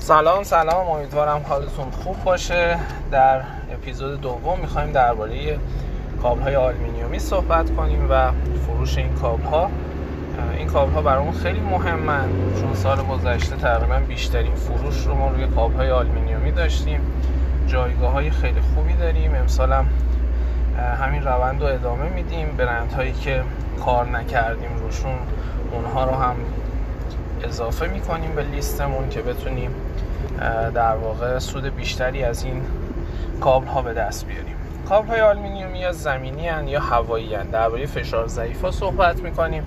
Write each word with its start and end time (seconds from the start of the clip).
سلام 0.00 0.42
سلام. 0.42 0.88
امیدوارم 0.88 1.42
حالتون 1.48 1.90
خوب 1.90 2.24
باشه. 2.24 2.78
در 3.10 3.42
اپیزود 3.72 4.20
دوم 4.20 4.60
می‌خوایم 4.60 4.92
درباره 4.92 5.58
کابل 6.22 6.42
های 6.42 6.56
آلومینیومی 6.56 7.18
صحبت 7.18 7.76
کنیم 7.76 8.06
و 8.10 8.30
فروش 8.66 8.98
این 8.98 9.14
کابل 9.14 9.42
ها 9.42 9.70
این 10.56 10.66
کابل 10.66 10.92
ها 10.92 11.02
برامون 11.02 11.32
خیلی 11.32 11.60
مهمن. 11.60 12.28
چون 12.60 12.74
سال 12.74 12.98
گذشته 13.02 13.56
تقریبا 13.56 13.98
بیشترین 14.08 14.54
فروش 14.54 15.06
رو 15.06 15.14
ما 15.14 15.28
روی 15.30 15.46
کابل 15.46 15.74
های 15.74 15.90
آلومینیومی 15.90 16.52
داشتیم. 16.52 17.00
جایگاه 17.66 18.12
های 18.12 18.30
خیلی 18.30 18.60
خوبی 18.60 18.92
داریم. 18.92 19.34
امسال 19.34 19.72
هم 19.72 19.86
همین 21.00 21.24
روند 21.24 21.60
رو 21.60 21.66
ادامه 21.66 22.08
میدیم. 22.08 22.56
برند 22.56 22.92
هایی 22.92 23.12
که 23.12 23.42
کار 23.84 24.06
نکردیم 24.06 24.70
روشون 24.82 25.18
اونها 25.72 26.04
رو 26.04 26.14
هم 26.14 26.36
اضافه 27.44 27.86
می‌کنیم 27.88 28.34
به 28.34 28.42
لیستمون 28.42 29.08
که 29.08 29.22
بتونیم 29.22 29.70
در 30.74 30.96
واقع 30.96 31.38
سود 31.38 31.76
بیشتری 31.76 32.24
از 32.24 32.44
این 32.44 32.62
کابل 33.40 33.66
ها 33.66 33.82
به 33.82 33.92
دست 33.92 34.26
بیاریم. 34.26 34.56
کابل 34.88 35.08
های 35.08 35.20
آلومینیومی 35.20 35.78
یا 35.78 35.92
زمینی 35.92 36.48
هن 36.48 36.68
یا 36.68 36.80
هوایی 36.80 37.34
هن. 37.34 37.46
درباره 37.46 37.86
فشار 37.86 38.26
ضعیف 38.26 38.62
ها 38.62 38.70
صحبت 38.70 39.22
می‌کنیم. 39.22 39.66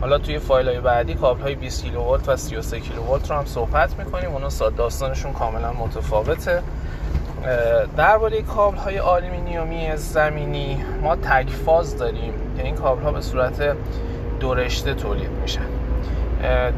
حالا 0.00 0.18
توی 0.18 0.38
فایل 0.38 0.68
های 0.68 0.80
بعدی 0.80 1.14
کابل 1.14 1.42
های 1.42 1.54
20 1.54 1.84
کیلوولت 1.84 2.28
و 2.28 2.36
33 2.36 2.80
کیلوولت 2.80 3.30
رو 3.30 3.36
هم 3.36 3.44
صحبت 3.44 3.98
می‌کنیم. 3.98 4.30
اونا 4.30 4.48
داستانشون 4.76 5.32
کاملا 5.32 5.72
متفاوته. 5.72 6.62
درباره 7.96 8.42
کابل 8.42 8.76
های 8.76 8.98
آلومینیومی 8.98 9.96
زمینی 9.96 10.84
ما 11.02 11.16
تک 11.16 11.50
فاز 11.50 11.98
داریم 11.98 12.32
که 12.56 12.64
این 12.64 12.74
کابل 12.74 13.02
ها 13.02 13.12
به 13.12 13.20
صورت 13.20 13.76
دورشته 14.40 14.94
تولید 14.94 15.30
میشن. 15.30 15.75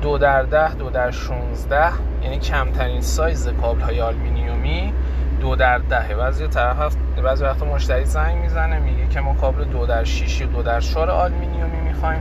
دو 0.02 0.18
در 0.18 0.42
ده 0.42 0.74
دو 0.74 0.90
در 0.90 1.10
16 1.10 1.92
یعنی 2.22 2.38
کمترین 2.38 3.00
سایز 3.00 3.48
کابل 3.48 3.80
های 3.80 4.00
آلومینیومی 4.00 4.92
دو 5.40 5.56
در 5.56 5.78
دهه 5.78 6.14
بعضی 6.14 6.48
طرف 6.48 6.96
بعضی 7.24 7.44
وقتا 7.44 7.66
مشتری 7.66 8.04
زنگ 8.04 8.36
می‌زنه 8.36 8.78
میگه 8.78 9.08
که 9.08 9.20
ما 9.20 9.34
کابل 9.34 9.64
دو 9.64 9.86
در 9.86 10.04
6 10.04 10.42
دو 10.42 10.62
در 10.62 10.80
4 10.80 11.10
آلومینیومی 11.10 11.80
می‌خوایم 11.80 12.20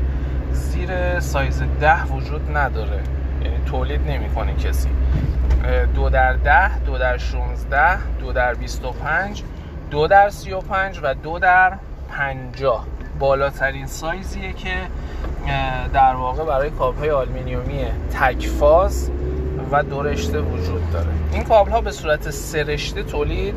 زیر 0.51 1.19
سایز 1.19 1.63
ده 1.79 2.03
وجود 2.03 2.57
نداره 2.57 3.01
یعنی 3.43 3.57
تولید 3.65 4.01
نمی‌کنه 4.07 4.53
کسی 4.53 4.89
دو 5.95 6.09
در 6.09 6.33
ده 6.33 6.79
دو 6.79 6.97
در 6.97 7.17
16 7.17 7.97
دو 8.19 8.33
در 8.33 8.53
25 8.53 9.43
دو 9.91 10.07
در 10.07 10.29
35 10.29 10.99
و 11.03 11.13
دو 11.13 11.39
در 11.39 11.73
50 12.09 12.85
بالاترین 13.19 13.85
سایزیه 13.85 14.53
که 14.53 14.73
در 15.93 16.15
واقع 16.15 16.43
برای 16.43 16.69
کابل 16.69 16.99
های 16.99 17.09
آلومینیومی 17.09 17.85
تک 18.11 18.47
فاز 18.47 19.11
و 19.71 19.83
دو 19.83 20.01
رشته 20.01 20.39
وجود 20.39 20.91
داره. 20.91 21.07
این 21.33 21.43
کابل 21.43 21.71
ها 21.71 21.81
به 21.81 21.91
صورت 21.91 22.29
سه 22.29 22.63
رشته 22.63 23.03
تولید 23.03 23.55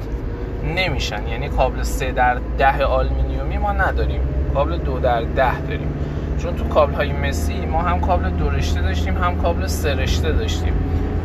نمیشن. 0.77 1.29
یعنی 1.29 1.49
کابل 1.49 1.83
سه 1.83 2.13
در 2.13 2.39
ده 2.59 2.85
آلومینیومی 2.85 3.59
ما 3.59 3.73
نداریم. 3.73 4.21
کابل 4.55 4.79
دو 4.79 4.99
در 4.99 5.23
ده 5.23 5.61
داریم. 5.61 5.95
چون 6.39 6.57
تو 6.57 6.65
کابل 6.65 6.95
های 6.95 7.13
مسی 7.13 7.67
ما 7.67 7.83
هم 7.83 8.01
کابل 8.01 8.31
دو 8.31 8.51
رشته 8.51 8.81
داشتیم 8.81 9.17
هم 9.17 9.43
کابل 9.43 9.67
سه 9.67 9.95
رشته 9.95 10.33
داشتیم. 10.33 10.73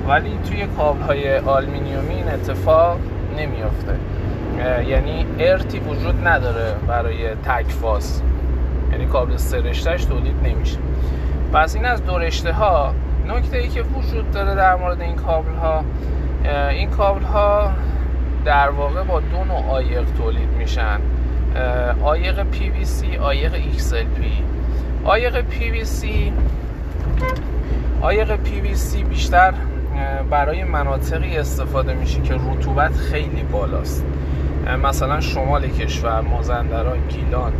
ولی 0.07 0.39
توی 0.49 0.67
کابل 0.77 1.01
های 1.01 1.37
آلومینیومی 1.37 2.13
این 2.13 2.27
اتفاق 2.27 2.99
نمیافته. 3.37 3.95
یعنی 4.87 5.25
ارتی 5.39 5.79
وجود 5.79 6.27
نداره 6.27 6.75
برای 6.87 7.29
تک 7.29 7.71
فاز 7.71 8.21
یعنی 8.95 9.07
کابل 9.07 9.37
سه 9.37 9.61
رشتهش 9.61 10.05
تولید 10.05 10.35
نمیشه. 10.43 10.77
پس 11.53 11.75
این 11.75 11.85
از 11.85 12.05
دو 12.05 12.17
رشته 12.17 12.53
ها 12.53 12.93
نکته 13.27 13.57
ای 13.57 13.67
که 13.67 13.81
وجود 13.81 14.31
داره 14.31 14.55
در 14.55 14.75
مورد 14.75 15.01
این 15.01 15.15
کابل 15.15 15.55
ها 15.55 15.83
این 16.69 16.89
کابل 16.89 17.23
ها 17.23 17.71
در 18.45 18.69
واقع 18.69 19.03
با 19.03 19.19
دو 19.19 19.43
نوع 19.43 19.69
آیق 19.69 20.05
تولید 20.17 20.49
میشن. 20.57 20.99
آیق 22.03 22.43
PVC 22.43 23.19
آیق 23.19 23.53
XLP 23.55 24.23
آیق 25.05 25.45
PVC 25.49 26.05
آیق 28.01 28.35
PVC 28.35 28.97
بیشتر 29.09 29.53
برای 30.29 30.63
مناطقی 30.63 31.37
استفاده 31.37 31.93
میشه 31.93 32.21
که 32.21 32.33
رطوبت 32.33 32.95
خیلی 32.95 33.43
بالاست. 33.51 34.05
مثلا 34.83 35.19
شمال 35.19 35.67
کشور 35.67 36.21
مازندران 36.21 37.07
گیلان. 37.09 37.53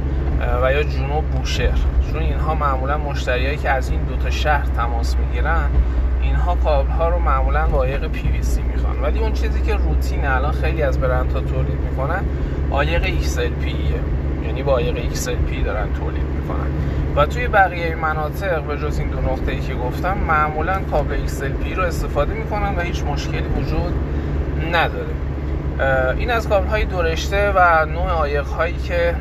و 0.64 0.74
یا 0.74 0.84
جنوب 0.84 1.24
بوشهر. 1.24 1.78
چون 2.12 2.22
اینها 2.22 2.56
معمولا 2.56 2.98
مشتریایی 2.98 3.58
که 3.58 3.70
از 3.70 3.90
این 3.90 4.04
دو 4.04 4.16
تا 4.16 4.30
شهر 4.30 4.66
تماس 4.66 5.16
می‌گیرن 5.16 5.70
اینها 6.22 6.56
کابل 6.56 6.90
ها 6.90 7.10
رو 7.10 7.20
معمولا 7.20 7.60
عایق 7.60 8.08
پی 8.08 8.28
وی 8.30 8.44
سی 8.44 8.62
می‌خوان. 8.62 9.02
ولی 9.02 9.20
اون 9.20 9.34
چیزی 9.34 9.62
که 9.62 9.76
روتین 9.76 10.26
الان 10.26 10.52
خیلی 10.52 10.82
از 10.82 11.00
برندها 11.00 11.40
تولید 11.40 11.80
می‌کنن 11.90 12.24
عایق 12.72 13.04
XLP 13.04 13.76
یعنی 14.46 14.64
با 14.64 14.72
عایق 14.72 14.96
XLP 14.96 15.64
دارن 15.64 15.94
تولید 15.94 16.24
می‌کنن. 16.24 16.68
و 17.16 17.26
توی 17.26 17.48
بقیه 17.48 17.96
مناطق 17.96 18.62
به 18.62 18.78
جز 18.78 19.00
این 19.00 19.10
دو 19.10 19.22
نقطه 19.22 19.52
ای 19.52 19.60
که 19.60 19.74
گفتم 19.74 20.18
معمولا 20.28 20.80
کابل 20.92 21.14
XLP 21.14 21.74
رو 21.74 21.84
استفاده 21.84 22.34
می‌کنن 22.34 22.76
و 22.78 22.82
هیچ 22.82 23.04
مشکلی 23.04 23.44
وجود 23.58 23.94
نداره. 24.72 26.16
این 26.18 26.32
از 26.32 26.50
کابل 26.50 26.68
های 26.68 26.86
دورشته 26.86 27.52
و 27.56 27.86
نوع 27.86 28.10
عایق 28.10 28.46
هایی 28.46 28.76
که 28.76 29.16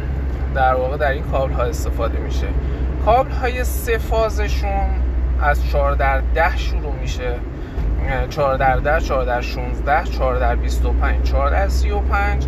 در 0.54 0.74
واقع 0.74 0.96
در 0.96 1.10
این 1.10 1.22
کابل 1.22 1.52
ها 1.52 1.62
استفاده 1.62 2.18
میشه. 2.18 2.46
کابل 3.04 3.30
های 3.30 3.64
سه 3.64 3.98
فازشون 3.98 4.88
از 5.42 5.70
4 5.70 5.94
در 5.94 6.20
10 6.34 6.56
شروع 6.56 6.92
میشه. 7.00 7.34
4 8.30 8.56
در 8.56 8.76
10 8.76 9.00
4 9.00 9.24
در 9.24 9.40
16 9.40 10.04
4 10.04 10.38
در 10.38 10.56
25 10.56 11.22
4 11.22 11.50
در 11.50 11.68
35 11.68 12.46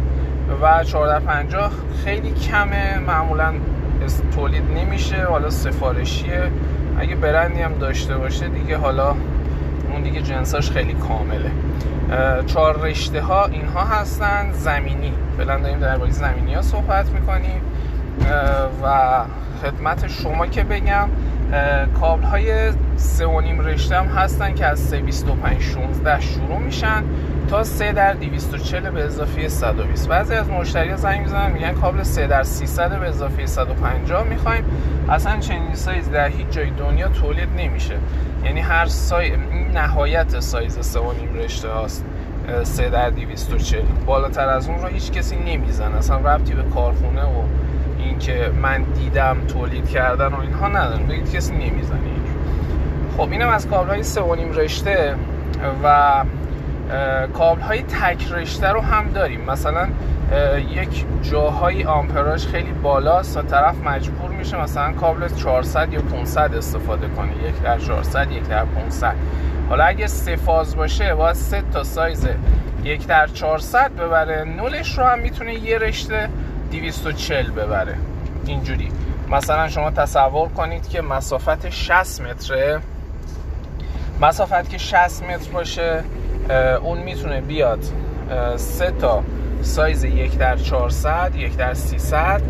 و 0.63 0.85
4 0.85 1.09
در 1.09 1.21
50 1.21 1.71
خیلی 2.05 2.33
کمه. 2.33 2.99
معمولا 2.99 3.53
تولید 4.35 4.65
نمیشه. 4.77 5.25
حالا 5.25 5.51
سفارشیه. 5.51 6.51
اگه 6.99 7.17
برندی 7.17 7.63
هم 7.63 7.75
داشته 7.75 8.17
باشه 8.17 8.49
دیگه 8.49 8.77
حالا 8.77 9.15
اون 9.93 10.03
دیگه 10.03 10.23
جنساش 10.23 10.71
خیلی 10.71 10.95
کامله. 10.95 11.51
چهار 12.47 12.81
رشته 12.81 13.21
ها 13.21 13.47
اینها 13.47 13.85
هستن. 13.85 14.53
زمینی. 14.53 15.13
فعلا 15.37 15.59
داریم 15.59 15.79
درباره 15.79 16.11
زمینی 16.11 16.55
ها 16.55 16.63
صحبت 16.63 17.09
می‌کنیم. 17.11 17.61
و 18.83 18.89
خدمت 19.63 20.07
شما 20.07 20.47
که 20.47 20.65
بگم 20.65 21.09
کابل 22.01 22.23
های 22.23 22.73
سه 22.97 23.27
و 23.27 23.41
نیم 23.41 23.61
رشته 23.61 23.97
هم 23.97 24.07
هستن 24.07 24.55
که 24.55 24.67
از 24.67 24.79
325 24.79 25.63
16 25.63 26.21
شروع 26.21 26.59
میشن 26.59 27.05
تا 27.49 27.65
3 27.65 27.93
در 27.93 28.13
240 28.13 28.91
به 28.91 29.05
اضافه 29.05 29.49
120 29.49 30.09
بعضی 30.09 30.35
از 30.35 30.51
مشتری 30.51 30.97
زنگ 30.97 31.21
می‌زنن 31.21 31.53
میگن 31.53 31.73
کابل 31.73 32.03
3 32.03 32.27
در 32.27 32.43
300 32.43 33.01
به 33.01 33.09
اضافه 33.09 33.47
150 33.47 34.25
می‌خوایم. 34.25 34.65
اصلا 35.09 35.41
چنین 35.41 35.75
سایز 35.75 36.11
در 36.11 36.29
هیچ 36.29 36.47
جای 36.51 36.71
دنیا 36.71 37.09
تولید 37.09 37.49
نمیشه. 37.59 37.95
یعنی 38.45 38.61
هر 38.61 38.87
سای 38.87 39.33
نهایت 39.75 40.41
سایز 40.41 40.79
3 40.79 41.01
و 41.01 41.13
نیم 41.13 41.35
رشته 41.35 41.69
هاست 41.69 42.05
3 42.63 42.91
در 42.91 43.11
240 43.11 43.83
بالاتر 44.07 44.49
از 44.49 44.69
اون 44.69 44.79
رو 44.79 44.89
هیچ 44.89 45.13
کسی 45.13 45.37
نمیزن 45.37 45.93
اصلا 45.93 46.17
ربطی 46.17 46.55
به 46.55 46.63
کارخونه 46.63 47.23
و 47.23 47.43
اینکه 48.07 48.51
من 48.63 48.83
دیدم 48.83 49.37
تولید 49.49 49.89
کردن 49.89 50.27
و 50.27 50.41
اینها 50.41 50.69
ندارم. 50.69 51.07
بگید 51.07 51.33
کسی 51.33 51.53
نمی‌زنه 51.53 51.99
خب 53.17 53.31
اینم 53.31 53.49
از 53.49 53.69
کابل 53.69 53.89
های 53.89 54.03
سه 54.03 54.21
رشته 54.55 55.15
و 55.85 56.25
کابل 57.35 57.61
های 57.61 57.83
تک 57.83 58.33
رشته 58.33 58.69
رو 58.69 58.81
هم 58.81 59.09
داریم. 59.09 59.41
مثلا 59.41 59.89
یک 60.71 61.05
جاهای 61.23 61.85
آمپراژ 61.85 62.47
خیلی 62.47 62.73
بالاست 62.73 63.35
تا 63.35 63.43
طرف 63.43 63.75
مجبور 63.85 64.31
میشه 64.31 64.63
مثلا 64.63 64.93
کابل 64.93 65.29
400 65.29 65.93
یا 65.93 66.01
500 66.01 66.55
استفاده 66.55 67.09
کنه. 67.09 67.33
یک 67.49 67.63
در 67.63 67.79
400 67.79 68.31
یک 68.31 68.49
در 68.49 68.65
500 68.65 69.15
حالا 69.69 69.85
اگه 69.85 70.07
سه 70.07 70.37
فاز 70.37 70.77
باشه 70.77 71.15
باید 71.15 71.35
سه 71.35 71.63
تا 71.73 71.85
سایز 71.85 72.29
یک 72.85 73.07
در 73.07 73.27
400 73.27 73.91
ببره. 73.93 74.45
نولش 74.45 74.99
رو 74.99 75.05
هم 75.05 75.19
می‌تونه 75.19 75.55
یه 75.55 75.79
رشته 75.79 76.29
240 76.71 77.51
ببره. 77.51 77.95
اینجوری. 78.47 78.89
مثلا 79.31 79.69
شما 79.69 79.91
تصور 79.91 80.49
کنید 80.49 80.89
که 80.89 81.03
مسافت 81.03 81.71
60 81.71 82.21
متره 82.21 82.81
مسافت 84.21 84.71
که 84.71 84.79
60 84.79 85.23
متر 85.23 85.51
باشه 85.51 86.05
اون 86.83 86.99
می‌تونه 86.99 87.41
بیاد 87.41 87.85
سه 88.57 88.91
تا 88.91 89.23
سایز 89.63 90.05
یک 90.05 90.39
در 90.39 90.57
400 90.57 91.33
یک 91.37 91.57
در 91.57 91.75
300 91.75 92.43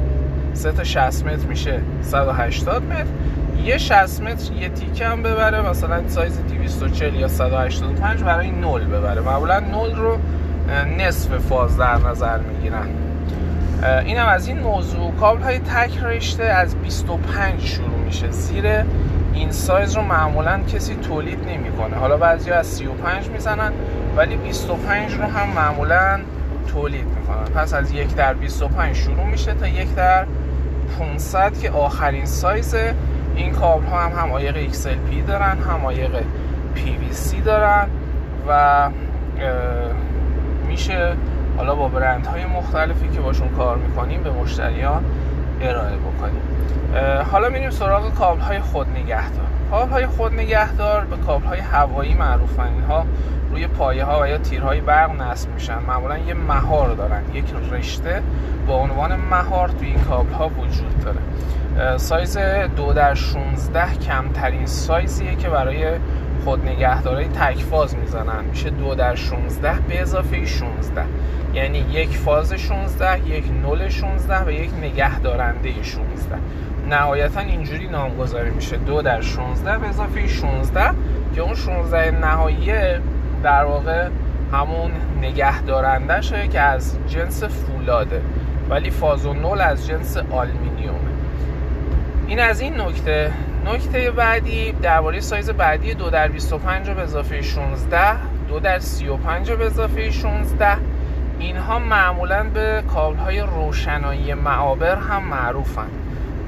سه 0.52 0.72
تا 0.72 0.84
60 0.84 1.26
متر 1.26 1.46
میشه 1.46 1.80
180 2.02 2.82
متر. 2.82 3.06
یه 3.64 3.78
60 3.78 4.22
متر 4.22 4.52
یه 4.52 4.69
تیکه 4.69 5.06
هم 5.06 5.22
ببره 5.22 5.70
مثلا 5.70 6.08
سایز 6.08 6.40
240 6.40 7.14
یا 7.14 7.28
185 7.28 8.22
برای 8.22 8.50
نول 8.50 8.84
ببره. 8.84 9.20
معمولا 9.20 9.60
نول 9.60 9.94
رو 9.94 10.19
نصف 10.98 11.38
فاز 11.38 11.76
در 11.76 11.98
نظر 11.98 12.38
می‌گیرن. 12.38 12.88
اینم 13.82 14.26
از 14.26 14.49
این 14.49 14.58
موضوع. 14.58 15.12
کابل 15.20 15.43
های 15.43 15.58
تک 15.58 15.99
رشته 15.99 16.44
از 16.44 16.75
25 16.75 17.64
شروع 17.64 17.99
میشه. 18.05 18.31
زیر 18.31 18.64
این 19.34 19.50
سایز 19.50 19.96
رو 19.96 20.02
معمولا 20.02 20.58
کسی 20.58 20.94
تولید 20.94 21.38
نمی‌کنه. 21.49 21.96
حالا 21.96 22.17
بعضی 22.17 22.50
از 22.50 22.67
35 22.67 23.28
می‌زنن 23.28 23.73
ولی 24.17 24.37
25 24.37 25.14
رو 25.14 25.25
هم 25.25 25.49
معمولا 25.49 26.20
تولید 26.73 27.05
می‌کنن. 27.05 27.44
پس 27.55 27.75
از 27.75 27.93
یک 27.93 28.14
در 28.14 28.34
25 28.34 28.96
شروع 28.96 29.25
میشه 29.25 29.55
تا 29.55 29.67
یک 29.67 29.94
در 29.94 30.26
500 30.99 31.58
که 31.58 31.70
آخرین 31.70 32.26
سایز. 32.26 32.75
این 33.37 33.52
کابل 33.52 33.87
ها 33.87 34.00
هم 34.00 34.12
هم 34.12 34.32
آیق 34.32 34.72
XLP 34.72 35.29
دارن 35.29 35.58
هم 35.58 35.84
آیق 35.84 36.20
PVC 36.76 37.34
دارن 37.44 37.87
و 38.49 38.88
میشه 40.69 41.12
حالا 41.56 41.75
با 41.75 41.88
برند 41.88 42.26
های 42.26 42.44
مختلفی 42.44 43.08
که 43.08 43.20
باشون 43.20 43.49
کار 43.49 43.76
می‌کنیم 43.76 44.23
به 44.23 44.31
مشتریان 44.31 45.05
ارائه 45.61 45.97
بکنیم. 45.97 46.43
حالا 47.32 47.49
میریم 47.49 47.70
سراغ 47.70 48.14
کابل 48.14 48.41
های 48.41 48.61
خود 48.61 48.87
نگهدار 48.88 49.47
کابل 49.70 49.91
های 49.91 50.06
خود 50.06 50.35
نگهدار 50.35 51.05
به 51.05 51.17
کابل 51.17 51.47
های 51.47 51.61
هوایی 51.61 52.14
معروفن. 52.14 52.73
اینها 52.75 53.05
روی 53.50 53.67
پایه 53.67 54.05
ها 54.05 54.23
و 54.23 54.26
یا 54.26 54.38
تیرهای 54.38 54.81
برق 54.81 55.23
نصب 55.23 55.50
میشن. 55.55 55.79
معمولا 55.79 56.19
یه 56.19 56.35
مهار 56.35 56.94
دارن. 56.94 57.23
یک 57.35 57.44
رشته 57.73 58.23
با 58.67 58.76
عنوان 58.76 59.17
مهار 59.17 59.69
توی 59.69 59.88
این 59.88 60.00
کابل 60.00 60.32
ها 60.32 60.49
وجود 60.49 61.05
داره. 61.05 61.19
سایز 61.99 62.38
دو 62.76 62.93
در 62.93 63.14
16 63.14 63.94
کمترین 63.94 64.67
سایزیه 64.67 65.35
که 65.35 65.49
برای 65.49 65.87
خود 66.46 66.69
نگهدارای 66.69 67.25
تک 67.25 67.62
فاز 67.62 67.96
می‌زنن. 67.96 68.44
میشه 68.44 68.70
دو 68.70 68.94
در 68.94 69.14
16 69.14 69.72
به 69.88 70.02
اضافه 70.02 70.46
16 70.46 71.04
یعنی 71.54 71.78
یک 71.78 72.08
فاز 72.08 72.52
16 72.52 73.28
یک 73.28 73.44
نول 73.62 73.88
16 73.88 74.44
و 74.44 74.50
یک 74.50 74.70
نگهدارنده 74.82 75.82
16 75.82 76.37
نهایتا 76.90 77.40
اینجوری 77.40 77.88
نامگذاری 77.88 78.50
میشه. 78.50 78.76
دو 78.76 79.02
در 79.02 79.20
16 79.20 79.78
به 79.78 79.88
اضافه 79.88 80.28
16 80.28 80.90
که 81.34 81.40
اون 81.40 81.54
16 81.54 82.10
نهاییه 82.10 83.00
در 83.43 83.64
واقع 83.64 84.08
همون 84.52 84.90
نگهدارندشه 85.22 86.48
که 86.48 86.60
از 86.60 86.96
جنس 87.08 87.44
فولاده. 87.44 88.22
ولی 88.70 88.90
فاز 88.90 89.26
و 89.26 89.34
نول 89.34 89.60
از 89.60 89.87
جنس 89.87 90.16
آلمینیومه. 90.16 91.10
این 92.26 92.40
از 92.40 92.60
این 92.60 92.81
نکته 92.81 93.32
نکته 93.66 94.10
بعدی 94.10 94.72
درباره 94.72 95.20
سایز 95.20 95.50
بعدی 95.50 95.94
دو 95.94 96.10
در 96.10 96.28
25 96.28 96.90
به 96.90 97.02
اضافه 97.02 97.42
16 97.42 98.16
دو 98.48 98.60
در 98.60 98.78
35 98.78 99.50
به 99.50 99.66
اضافه 99.66 100.10
16 100.10 100.76
اینها 101.38 101.78
معمولا 101.78 102.44
به 102.54 102.82
کابل 102.94 103.16
های 103.16 103.40
روشنایی 103.40 104.34
معابر 104.34 104.96
هم 104.96 105.22
معروفن. 105.22 105.86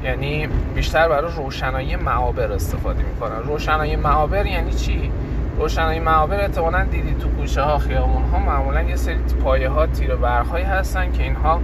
یعنی 0.04 0.48
بیشتر 0.74 1.08
برای 1.08 1.32
روشنایی 1.36 1.96
معابر 1.96 2.52
استفاده 2.52 3.02
می‌کنن. 3.02 3.42
روشنایی 3.42 3.96
معابر 3.96 4.46
یعنی 4.46 4.72
چی؟ 4.72 5.12
روشنایی 5.58 6.00
معابر 6.00 6.40
احتمالا 6.40 6.84
دیدید 6.84 7.18
تو 7.18 7.28
کوچه 7.28 7.62
ها 7.62 7.78
خیابون 7.78 8.22
ها 8.22 8.38
معمولا 8.38 8.82
یه 8.82 8.96
سری 8.96 9.18
پایه 9.44 9.68
ها 9.68 9.86
تیر 9.86 10.14
برق 10.14 10.46
هایی 10.46 10.64
هستن 10.64 11.12
که 11.12 11.22
اینها 11.22 11.60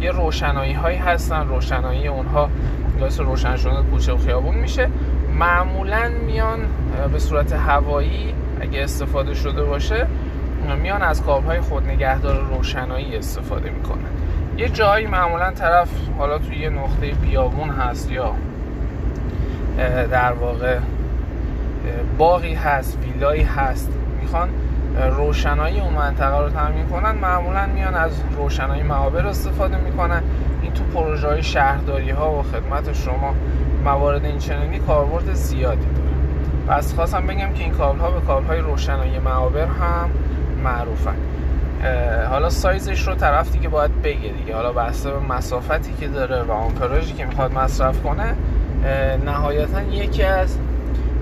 یه 0.00 0.10
روشنایی 0.10 0.72
هایی 0.72 0.98
هستن. 0.98 1.48
روشنایی 1.48 2.08
اونها 2.08 2.50
باعث 3.00 3.20
روشن 3.20 3.56
شدن 3.56 3.82
کوچه 3.90 4.12
و 4.12 4.16
خیابون 4.16 4.54
میشه. 4.54 4.88
معمولا 5.38 6.10
میان 6.26 6.58
به 7.12 7.18
صورت 7.18 7.52
هوایی 7.52 8.34
اگه 8.60 8.82
استفاده 8.82 9.34
شده 9.34 9.64
باشه 9.64 10.06
میان 10.82 11.02
از 11.02 11.22
کابل 11.22 11.46
های 11.46 11.60
خود 11.60 11.86
نگهدار 11.86 12.40
روشنایی 12.40 13.16
استفاده 13.16 13.70
می‌کنن. 13.70 14.10
یه 14.58 14.68
جایی 14.68 15.06
معمولا 15.06 15.50
طرف 15.50 15.88
حالا 16.18 16.38
توی 16.38 16.56
یه 16.56 16.70
نقطه 16.70 17.10
بیابون 17.10 17.70
هست 17.70 18.10
یا 18.10 18.34
در 20.10 20.32
واقع 20.32 20.78
باقی 22.18 22.54
هست 22.54 22.98
ویلایی 23.02 23.42
هست 23.42 23.92
می‌خوان 24.22 24.48
روشنایی 24.96 25.80
اون 25.80 25.92
منطقه 25.92 26.38
رو 26.38 26.50
تامین 26.50 26.86
کنن 26.86 27.10
معمولا 27.10 27.66
میان 27.66 27.94
از 27.94 28.12
روشنایی 28.36 28.82
معابر 28.82 29.26
استفاده 29.26 29.76
می‌کنن. 29.76 30.22
این 30.62 30.72
تو 30.72 30.84
پروژه 30.84 31.28
های 31.28 31.42
شهرداری 31.42 32.10
ها 32.10 32.32
و 32.32 32.42
خدمت 32.42 32.92
شما 32.92 33.34
موارد 33.84 34.24
این 34.24 34.38
چنینی 34.38 34.78
کاربرد 34.78 35.34
زیادی 35.34 35.86
داره. 35.86 36.78
پس 36.78 36.94
خواستم 36.94 37.26
بگم 37.26 37.52
که 37.52 37.62
این 37.62 37.72
کابل 37.72 37.98
ها 37.98 38.10
به 38.10 38.20
کابل 38.20 38.46
های 38.46 38.60
روشنایی 38.60 39.18
معابر 39.18 39.64
هم 39.64 40.10
معروفن. 40.64 41.16
حالا 42.30 42.50
سایزش 42.50 43.08
رو 43.08 43.14
طرف 43.14 43.52
دیگه 43.52 43.68
باید 43.68 44.02
بگه 44.02 44.32
دیگه. 44.38 44.54
حالا 44.54 44.72
بسته 44.72 45.10
به 45.10 45.18
مسافتی 45.18 45.92
که 46.00 46.08
داره 46.08 46.42
و 46.42 46.52
آمپراژی 46.52 47.12
که 47.12 47.24
می‌خواد 47.24 47.52
مصرف 47.52 48.02
کنه 48.02 48.34
نهایتا 49.24 49.82
یکی 49.82 50.22
از 50.22 50.58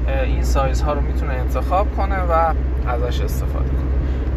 این 0.09 0.43
سایز 0.43 0.83
ها 0.83 0.93
رو 0.93 1.01
می‌تونه 1.01 1.33
انتخاب 1.33 1.97
کنه 1.97 2.21
و 2.21 2.53
ازش 2.89 3.21
استفاده 3.21 3.69
کنه. 3.69 3.85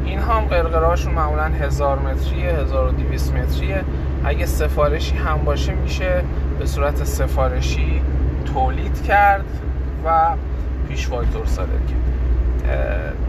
این 0.05 0.19
هم 0.19 0.39
قرقرهاشون 0.39 1.13
معمولا 1.13 1.43
1000 1.43 1.99
متریه 1.99 2.49
1200 2.49 3.33
متریه. 3.33 3.83
اگه 4.25 4.45
سفارشی 4.45 5.15
هم 5.15 5.37
باشه 5.45 5.73
میشه 5.73 6.23
به 6.59 6.65
صورت 6.65 7.03
سفارشی 7.03 8.01
تولید 8.53 9.03
کرد 9.03 9.45
و 10.05 10.27
پیش 10.89 11.07
فاکتور 11.07 11.45
صادر 11.45 11.69
کرد. 11.69 11.97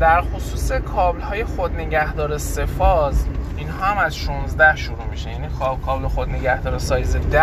در 0.00 0.20
خصوص 0.20 0.72
کابل 0.72 1.20
های 1.20 1.44
خود 1.44 1.80
نگهدار 1.80 2.38
سفاز 2.38 3.26
این 3.56 3.68
هم 3.68 3.98
از 3.98 4.16
16 4.16 4.76
شروع 4.76 5.04
میشه. 5.10 5.30
یعنی 5.30 5.46
کابل 5.86 6.08
خود 6.08 6.28
نگهدار 6.28 6.78
سایز 6.78 7.16
10 7.16 7.42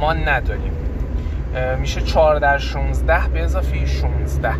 ما 0.00 0.12
نداریم. 0.12 0.72
میشه 1.80 2.00
4 2.00 2.38
در 2.38 2.58
16 2.58 3.28
به 3.28 3.42
اضافه 3.42 3.86
16 3.86 4.54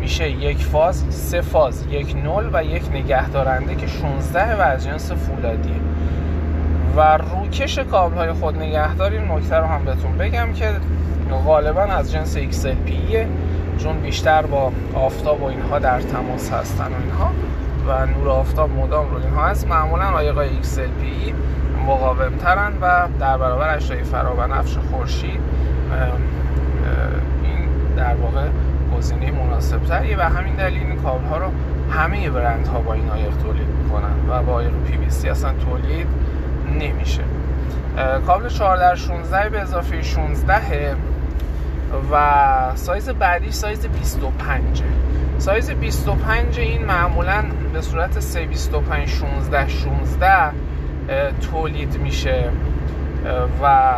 میشه 0.00 0.30
یک 0.30 0.64
فاز 0.64 1.04
سه 1.10 1.40
فاز 1.40 1.84
یک 1.90 2.16
نول 2.16 2.50
و 2.52 2.64
یک 2.64 2.82
نگهدارنده 2.92 3.74
که 3.74 3.86
16 3.86 4.56
و 4.56 4.60
از 4.60 4.84
جنس 4.84 5.12
فولادیه 5.12 5.80
و 6.96 7.16
روکش 7.16 7.78
کابل 7.78 8.16
های 8.16 8.32
خود 8.32 8.56
نگهدار 8.56 9.12
این 9.12 9.32
نکته 9.32 9.56
رو 9.56 9.66
هم 9.66 9.84
بهتون 9.84 10.18
بگم 10.18 10.52
که 10.52 10.70
غالبا 11.46 11.82
از 11.82 12.12
جنس 12.12 12.36
XLP 12.38 12.92
چون 13.78 14.00
بیشتر 14.00 14.42
با 14.42 14.72
آفتاب 14.94 15.42
و 15.42 15.44
اینها 15.44 15.78
در 15.78 16.00
تماس 16.00 16.52
هستن 16.52 16.84
و 16.84 17.02
اینها 17.02 17.30
و 17.88 18.06
نور 18.06 18.28
آفتاب 18.28 18.70
مدام 18.70 19.10
رو 19.10 19.16
اینها 19.16 19.46
هست. 19.46 19.68
معمولا 19.68 20.04
آیقای 20.04 20.48
XLP 20.48 21.32
مقاوم 21.88 22.36
ترن 22.36 22.72
و 22.82 23.08
در 23.20 23.38
برابر 23.38 23.76
اشعه 23.76 24.02
فرابنفش 24.02 24.76
خورشید 24.90 25.40
این 27.42 27.68
در 27.96 28.14
واقع 28.14 28.48
گزینه 28.96 29.30
مناسب 29.30 29.82
تریه 29.82 30.18
و 30.18 30.20
همین 30.20 30.54
دلیل 30.54 30.82
این 30.82 30.96
کابل 30.96 31.24
ها 31.24 31.38
رو 31.38 31.46
همه 31.90 32.30
برند 32.30 32.66
ها 32.66 32.80
با 32.80 32.92
این 32.94 33.10
عایق 33.10 33.36
تولید 33.36 33.68
می‌کنن 33.68 34.30
و 34.30 34.42
با 34.42 34.52
آیق 34.52 34.72
پی 34.86 34.96
بی 34.96 35.10
سی 35.10 35.28
اصلا 35.28 35.52
تولید 35.52 36.06
نمیشه. 36.80 37.22
کابل 38.26 38.48
4 38.48 38.76
در 38.76 38.94
16 38.94 39.48
به 39.48 39.60
اضافه 39.60 40.02
16 40.02 40.96
و 42.12 42.16
سایز 42.74 43.08
بعدی 43.08 43.52
سایز 43.52 43.86
25 43.86 44.82
سایز 45.38 45.70
25 45.70 46.58
این 46.58 46.84
معمولا 46.84 47.44
به 47.72 47.80
صورت 47.80 48.20
325 48.20 49.08
16 49.08 49.68
16 49.68 50.52
تولید 51.50 51.98
میشه. 51.98 52.44
و 53.62 53.94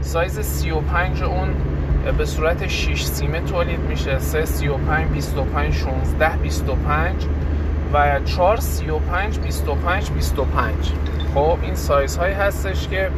سایز 0.00 0.40
35 0.40 1.22
اون 1.22 1.48
به 2.18 2.24
صورت 2.24 2.66
6 2.66 3.04
سیمه 3.04 3.40
تولید 3.40 3.80
میشه. 3.80 4.18
3 4.18 4.44
35 4.44 5.10
25 5.12 5.74
16 5.74 6.36
25 6.36 7.26
و 7.92 8.20
4 8.24 8.56
35 8.56 9.38
25 9.38 10.10
25 10.10 10.74
خب 11.34 11.58
این 11.62 11.74
سایز 11.74 12.16
هایی 12.16 12.34
هستش 12.34 12.88
که 12.88 13.10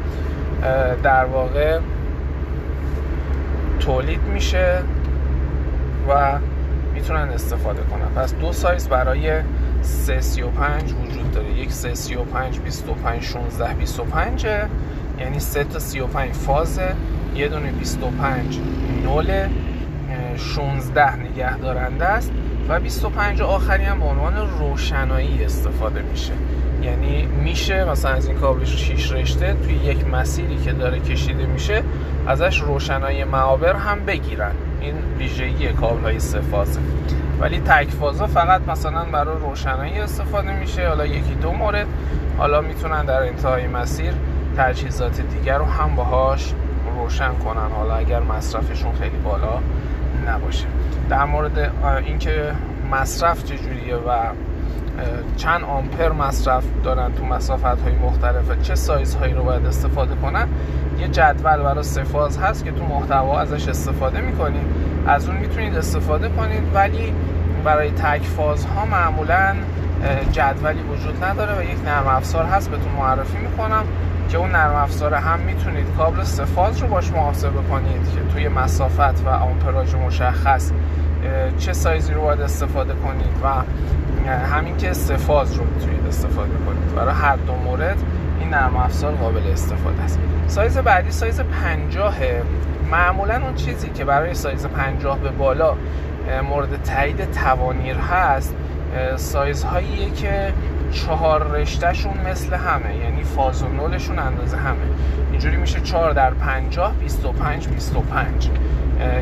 در 1.02 1.24
واقع 1.24 1.78
تولید 3.80 4.22
میشه 4.22 4.78
و 6.08 6.38
می‌تونن 6.94 7.28
استفاده 7.28 7.82
کنن. 7.82 8.22
پس 8.22 8.34
دو 8.34 8.52
سایز 8.52 8.88
برای 8.88 9.32
335 9.82 10.92
وجود 10.92 11.30
داره. 11.32 11.50
یک 11.50 11.72
335 11.72 12.58
25 12.58 13.22
16 13.22 13.74
25 13.74 14.46
یعنی 15.18 15.40
3 15.40 15.64
تا 15.64 15.78
35 15.78 16.32
فازه. 16.32 16.94
یه 17.34 17.48
دونه 17.48 17.72
25 17.72 18.60
نول 19.04 19.48
16 20.36 21.16
نگه 21.16 21.58
دارنده 21.58 22.04
است 22.04 22.32
و 22.68 22.80
25 22.80 23.42
آخری 23.42 23.84
هم 23.84 23.98
به 24.00 24.04
عنوان 24.04 24.34
روشنایی 24.58 25.44
استفاده 25.44 26.02
میشه. 26.02 26.32
یعنی 26.82 27.26
میشه 27.26 27.84
مثلا 27.84 28.10
از 28.10 28.26
این 28.26 28.38
کابل 28.38 28.64
6 28.64 29.12
رشته 29.12 29.56
توی 29.64 29.74
یک 29.74 30.08
مسیری 30.08 30.56
که 30.56 30.72
داره 30.72 31.00
کشیده 31.00 31.46
میشه 31.46 31.82
ازش 32.26 32.60
روشنایی 32.60 33.24
معابر 33.24 33.76
هم 33.76 34.04
بگیرن. 34.04 34.52
این 34.80 34.94
ویژگی 35.18 35.68
کابل 35.68 36.02
های 36.02 36.20
سفازه 36.20 36.80
ولی 37.40 37.60
تک 37.60 37.90
فازا 37.90 38.26
فقط 38.26 38.68
مثلا 38.68 39.04
برای 39.04 39.36
روشنایی 39.38 39.98
استفاده 39.98 40.60
میشه 40.60 40.88
حالا 40.88 41.06
یکی 41.06 41.34
دو 41.34 41.52
مورد. 41.52 41.86
حالا 42.38 42.60
می‌تونن 42.60 43.04
در 43.04 43.22
انتهای 43.22 43.66
مسیر 43.66 44.12
تجهیزات 44.56 45.20
دیگر 45.20 45.58
رو 45.58 45.64
هم 45.64 45.96
باهاش 45.96 46.54
روشن 46.96 47.34
کنن. 47.34 47.70
حالا 47.76 47.94
اگر 47.94 48.20
مصرفشون 48.20 48.92
خیلی 48.92 49.16
بالا 49.16 49.58
نباشه. 50.26 50.66
در 51.10 51.24
مورد 51.24 51.72
اینکه 52.06 52.52
مصرف 52.92 53.44
چجوریه 53.44 53.96
و 53.96 54.10
چند 55.36 55.64
آمپر 55.64 56.12
مصرف 56.12 56.64
دارن 56.84 57.12
تو 57.14 57.24
مسافت 57.24 57.64
های 57.64 57.94
مختلف 58.02 58.62
چه 58.62 58.74
سایز 58.74 59.14
هایی 59.14 59.34
رو 59.34 59.44
باید 59.44 59.66
استفاده 59.66 60.14
کنن 60.14 60.48
یه 60.98 61.08
جدول 61.08 61.42
برای 61.42 61.82
سفاز 61.82 62.38
هست 62.38 62.64
که 62.64 62.70
تو 62.70 62.84
محتوا 62.84 63.40
ازش 63.40 63.68
استفاده 63.68 64.20
می‌کنید 64.20 64.66
از 65.06 65.28
اون 65.28 65.36
می‌تونید 65.36 65.76
استفاده 65.76 66.28
کنید 66.28 66.62
ولی 66.74 67.12
برای 67.64 67.90
تک 67.90 68.22
فاز 68.22 68.64
ها 68.64 68.84
معمولا 68.84 69.54
جدولی 70.32 70.82
وجود 70.82 71.24
نداره 71.24 71.58
و 71.58 71.62
یک 71.62 71.84
نرم 71.84 72.06
افزار 72.06 72.44
هست 72.44 72.70
بهتون 72.70 72.92
معرفی 72.92 73.38
می‌کنم 73.38 73.84
که 74.28 74.38
اون 74.38 74.50
نرم 74.50 74.74
افزار 74.74 75.14
هم 75.14 75.38
می‌تونید 75.40 75.86
کابل 75.98 76.22
سفاز 76.22 76.78
رو 76.78 76.88
باش 76.88 77.12
محاسبه 77.12 77.62
کنید 77.70 78.14
که 78.14 78.32
توی 78.32 78.48
مسافت 78.48 79.26
و 79.26 79.28
آمپراژ 79.28 79.94
مشخص 79.94 80.72
چه 81.58 81.72
سایزی 81.72 82.12
رو 82.12 82.22
باید 82.22 82.40
استفاده 82.40 82.94
کنید 82.94 83.32
و 83.42 83.48
همین 84.30 84.76
که 84.76 84.92
سفاز 84.92 85.54
رو 85.54 85.64
می‌تونید 85.64 86.06
استفاده 86.08 86.54
کنید. 86.66 86.94
برای 86.96 87.14
هر 87.14 87.36
دو 87.36 87.54
مورد 87.54 87.96
این 88.40 88.50
نرم 88.50 88.76
افزار 88.76 89.12
قابل 89.12 89.50
استفاده 89.52 90.02
است. 90.02 90.18
سایز 90.46 90.78
بعدی 90.78 91.10
سایز 91.10 91.40
50 91.40 92.14
معمولا 92.90 93.42
اون 93.42 93.54
چیزی 93.54 93.88
که 93.88 94.04
برای 94.04 94.34
سایز 94.34 94.66
50 94.66 95.18
به 95.18 95.30
بالا 95.30 95.76
مورد 96.48 96.82
تایید 96.82 97.30
توانیر 97.30 97.96
هست 97.96 98.56
سایزهاییه 99.16 100.10
که 100.10 100.52
چهار 100.92 101.50
رشتهشون 101.50 102.12
مثل 102.30 102.54
همه 102.54 102.96
یعنی 102.96 103.22
فاز 103.22 103.62
و 103.62 103.68
نولشون 103.68 104.18
اندازه 104.18 104.56
همه. 104.56 104.76
اینجوری 105.30 105.56
میشه 105.56 105.80
4 105.80 106.12
در 106.12 106.30
50 106.30 106.92
25 106.92 107.68
25 107.68 108.50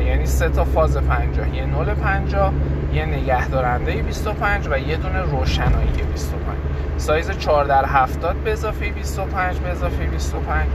یعنی 0.05 0.25
سه 0.25 0.49
تا 0.49 0.63
فاز 0.63 0.97
50 0.97 1.55
یه 1.55 1.65
نول 1.65 1.93
50 1.93 2.53
یه 2.93 3.05
نگهدارنده 3.05 3.91
25 3.91 4.67
و 4.67 4.77
یه 4.77 4.97
دونه 4.97 5.21
روشنایی 5.21 5.87
25 6.13 6.57
سایز 6.97 7.31
4 7.31 7.65
در 7.65 7.85
70 7.85 8.35
به 8.35 8.51
اضافه 8.51 8.89
25 8.89 9.57
به 9.57 9.69
اضافه 9.69 10.05
25 10.05 10.67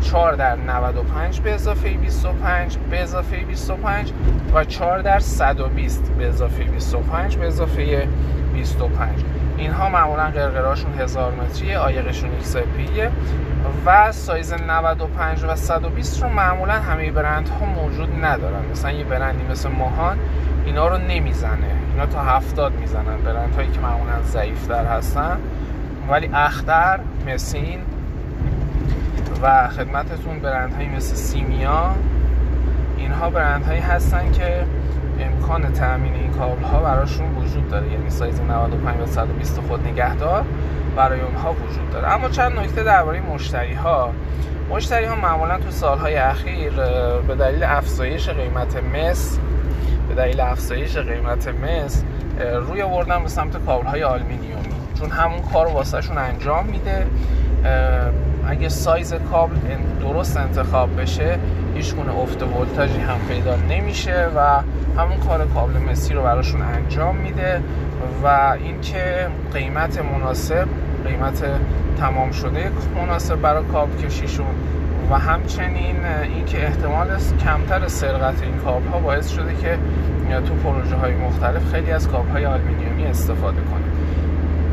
4 0.00 0.34
در 0.34 0.56
95 0.56 1.40
به 1.40 1.54
اضافه 1.54 1.90
25 1.90 2.78
به 2.90 3.02
اضافه 3.02 3.36
25 3.36 4.12
و 4.54 4.64
4 4.64 5.02
در 5.02 5.18
120 5.18 6.12
به 6.18 6.28
اضافه 6.28 6.64
25 6.64 7.36
به 7.36 7.46
اضافه 7.46 8.08
25 8.54 9.24
اینها 9.56 9.88
معمولا 9.88 10.24
قرقره‌هاشون 10.24 10.94
هزار 10.98 11.32
متریه 11.34 11.78
عایقشون 11.78 12.30
X 12.30 12.56
و 13.86 14.12
سایز 14.12 14.52
95 14.52 15.44
و 15.44 15.56
120 15.56 16.22
رو 16.22 16.28
معمولا 16.28 16.72
همه 16.72 17.10
برند 17.10 17.48
ها 17.48 17.66
موجود 17.66 18.24
ندارن. 18.24 18.64
مثلا 18.70 18.92
یه 18.92 19.04
برندی 19.04 19.44
مثل 19.50 19.68
ماهان 19.68 20.18
اینا 20.66 20.88
رو 20.88 20.98
نمی‌زنه. 20.98 21.76
اینا 21.92 22.06
تا 22.06 22.22
70 22.22 22.72
می‌زنن 22.72 23.16
برند 23.24 23.54
هایی 23.54 23.70
که 23.70 23.80
معمولا 23.80 24.22
ضعیفتر 24.22 24.84
هستن. 24.84 25.38
ولی 26.10 26.30
اختر 26.34 27.00
مسین 27.26 27.78
و 29.42 29.68
خدمتتون 29.68 30.38
برند 30.38 30.74
هایی 30.74 30.88
مثل 30.88 31.14
سیمیا. 31.14 31.90
اینها 32.96 33.30
برند 33.30 33.64
هایی 33.64 33.80
هستن 33.80 34.32
که 34.32 34.64
امکان 35.20 35.72
تامین 35.72 36.14
این 36.14 36.30
کابل 36.30 36.62
ها 36.62 36.80
براشون 36.80 37.36
وجود 37.36 37.68
داره. 37.68 37.92
یعنی 37.92 38.10
سایز 38.10 38.40
95 38.40 39.00
و 39.00 39.06
120 39.06 39.60
خود 39.60 39.88
نگهدار 39.88 40.44
برای 40.96 41.20
اونها 41.20 41.52
وجود 41.52 41.90
داره. 41.92 42.12
اما 42.14 42.28
چند 42.28 42.58
نکته 42.58 42.82
درباره 42.82 43.20
مشتری 43.20 43.74
ها 43.74 44.10
مشتری 44.70 45.04
ها 45.04 45.14
معمولا 45.14 45.58
تو 45.58 45.70
سالهای 45.70 46.16
اخیر 46.16 46.70
به 47.28 47.34
دلیل 47.34 47.62
افزایش 47.62 48.28
قیمت 48.28 48.76
مس 48.76 49.38
به 50.08 50.14
دلیل 50.14 50.40
افزایش 50.40 50.96
قیمت 50.96 51.48
مس 51.48 52.04
روی 52.68 52.82
آوردن 52.82 53.22
به 53.22 53.28
سمت 53.28 53.64
کابل 53.66 53.86
های 53.86 54.02
آلومینیومی 54.02 54.74
چون 54.98 55.10
همون 55.10 55.42
کار 55.52 55.66
واسهشون 55.66 56.18
انجام 56.18 56.66
میده. 56.66 57.06
اگه 58.50 58.68
سایز 58.68 59.14
کابل 59.14 59.56
درست 60.00 60.36
انتخاب 60.36 61.00
بشه 61.00 61.38
هیچ 61.74 61.94
گونه 61.94 62.18
افت 62.18 62.42
ولتاژی 62.42 63.00
هم 63.00 63.18
پیدا 63.28 63.56
نمیشه 63.56 64.28
و 64.36 64.62
همون 65.00 65.18
کار 65.18 65.46
کابل 65.46 65.78
مسی 65.78 66.14
رو 66.14 66.22
براشون 66.22 66.62
انجام 66.62 67.16
میده 67.16 67.62
و 68.24 68.56
اینکه 68.64 69.28
قیمت 69.52 69.98
مناسب 69.98 70.68
قیمت 71.06 71.44
تمام 71.98 72.30
شده 72.30 72.70
مناسب 72.96 73.36
برای 73.40 73.64
کابل 73.64 74.06
کشیشون 74.06 74.54
و 75.10 75.18
همچنین 75.18 75.96
اینکه 76.34 76.66
احتمال 76.66 77.08
کمتر 77.44 77.88
سرقت 77.88 78.42
این 78.42 78.56
کابل 78.56 78.88
ها 78.88 78.98
باعث 78.98 79.28
شده 79.28 79.54
که 79.54 79.78
تو 80.38 80.54
پروژه 80.54 80.96
های 80.96 81.14
مختلف 81.14 81.72
خیلی 81.72 81.90
از 81.90 82.08
کابل 82.08 82.28
های 82.28 82.46
آلومینیومی 82.46 83.04
استفاده 83.06 83.60
کنه 83.60 83.79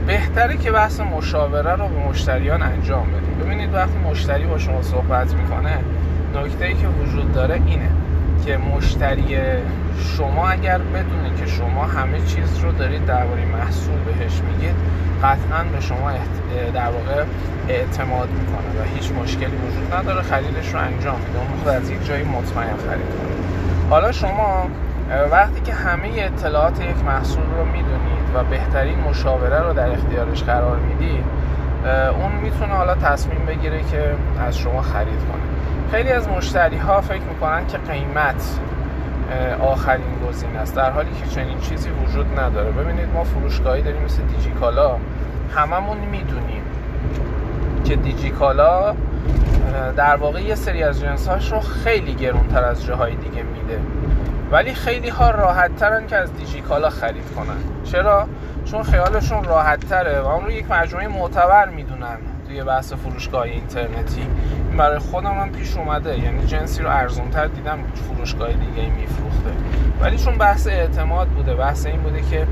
بهتره 0.07 0.57
که 0.57 0.71
بحث 0.71 0.99
مشاوره 0.99 1.71
رو 1.71 1.87
به 1.87 2.09
مشتریان 2.09 2.61
انجام 2.61 3.07
بدید 3.07 3.45
ببینید 3.45 3.73
وقتی 3.73 3.97
مشتری 3.97 4.45
با 4.45 4.57
شما 4.57 4.81
صحبت 4.81 5.33
می‌کنه 5.33 5.77
نکته 6.35 6.65
ای 6.65 6.73
که 6.73 6.87
وجود 6.87 7.33
داره 7.33 7.61
اینه 7.65 7.89
که 8.45 8.57
مشتری 8.57 9.37
شما 10.17 10.49
اگر 10.49 10.77
بدونه 10.77 11.35
که 11.39 11.45
شما 11.45 11.85
همه 11.85 12.21
چیز 12.21 12.59
رو 12.59 12.71
دارید 12.71 13.05
درباره 13.05 13.45
محصول 13.45 13.95
بهش 14.05 14.41
میگید 14.41 14.75
قطعا 15.23 15.63
به 15.75 15.81
شما 15.81 16.11
در 16.73 16.89
واقع 16.89 17.23
اعتماد 17.69 18.29
می‌کنه 18.29 18.81
و 18.81 18.95
هیچ 18.95 19.11
مشکلی 19.11 19.45
وجود 19.45 19.93
نداره 19.93 20.21
خریدش 20.21 20.73
رو 20.73 20.79
انجام 20.79 21.17
میده. 21.19 21.39
اون 21.39 21.75
از 21.75 21.89
یک 21.89 22.07
جایی 22.07 22.23
مطمئن 22.23 22.77
خرید 22.77 23.09
کنه 23.09 23.89
حالا 23.89 24.11
شما 24.11 24.67
وقتی 25.31 25.61
که 25.61 25.73
همه 25.73 26.09
اطلاعات 26.15 26.81
یک 26.81 27.03
محصول 27.05 27.43
رو 27.57 27.65
می‌دونید 27.65 28.35
و 28.35 28.43
بهترین 28.43 28.99
مشاوره 28.99 29.59
رو 29.59 29.73
در 29.73 29.91
اختیارش 29.91 30.43
قرار 30.43 30.77
می‌دید 30.77 31.25
اون 32.21 32.31
می‌تونه 32.43 32.73
حالا 32.73 32.95
تصمیم 32.95 33.45
بگیره 33.47 33.83
که 33.91 34.15
از 34.47 34.57
شما 34.57 34.81
خرید 34.81 35.19
کنه. 35.19 35.41
خیلی 35.91 36.11
از 36.11 36.27
مشتری 36.27 36.77
ها 36.77 37.01
فکر 37.01 37.21
می‌کنن 37.21 37.67
که 37.67 37.77
قیمت 37.77 38.59
آخرین 39.61 40.19
گزینه 40.29 40.59
است 40.59 40.75
در 40.75 40.91
حالی 40.91 41.09
که 41.11 41.29
چنین 41.29 41.59
چیزی 41.59 41.89
وجود 41.89 42.39
نداره. 42.39 42.71
ببینید 42.71 43.09
ما 43.13 43.23
فروشگاهی 43.23 43.81
داریم 43.81 44.01
مثل 44.01 44.21
دیجیکالا 44.21 44.97
هممون 45.55 45.97
می‌دونیم 45.97 46.61
که 47.85 47.95
دیجیکالا 47.95 48.95
در 49.97 50.15
واقع 50.15 50.41
یه 50.41 50.55
سری 50.55 50.83
از 50.83 51.01
جنساش 51.01 51.51
رو 51.51 51.59
خیلی 51.59 52.13
گرونتر 52.13 52.63
از 52.63 52.85
جاهای 52.85 53.15
دیگه 53.15 53.43
میده. 53.43 53.79
ولی 54.51 54.73
خیلی 54.73 55.09
ها 55.09 55.31
راحت 55.31 55.75
ترن 55.75 56.07
که 56.07 56.15
از 56.15 56.33
دیجیکالا 56.33 56.89
خرید 56.89 57.31
کنن. 57.35 57.57
چرا؟ 57.83 58.27
چون 58.65 58.83
خیالشون 58.83 59.43
راحت 59.43 59.79
تره 59.79 60.19
و 60.19 60.27
اون 60.27 60.45
رو 60.45 60.51
یک 60.51 60.71
مجموعه 60.71 61.07
معتبر 61.07 61.69
می‌دونن 61.69 62.17
توی 62.47 62.63
بحث 62.63 62.93
فروشگاه 62.93 63.41
اینترنتی. 63.41 64.27
برای 64.77 64.99
خودم 64.99 65.33
هم 65.33 65.51
پیش 65.51 65.77
اومده. 65.77 66.19
یعنی 66.19 66.45
جنسی 66.45 66.83
رو 66.83 66.89
ارزونتر 66.89 67.47
دیدم 67.47 67.79
فروشگاه 67.93 68.47
دیگه 68.47 68.89
میفروخته. 68.89 69.49
ولی 70.01 70.17
چون 70.17 70.37
بحث 70.37 70.67
اعتماد 70.67 71.27
بوده 71.27 71.55
بحث 71.55 71.85
این 71.85 72.01
بوده 72.01 72.21
که 72.21 72.47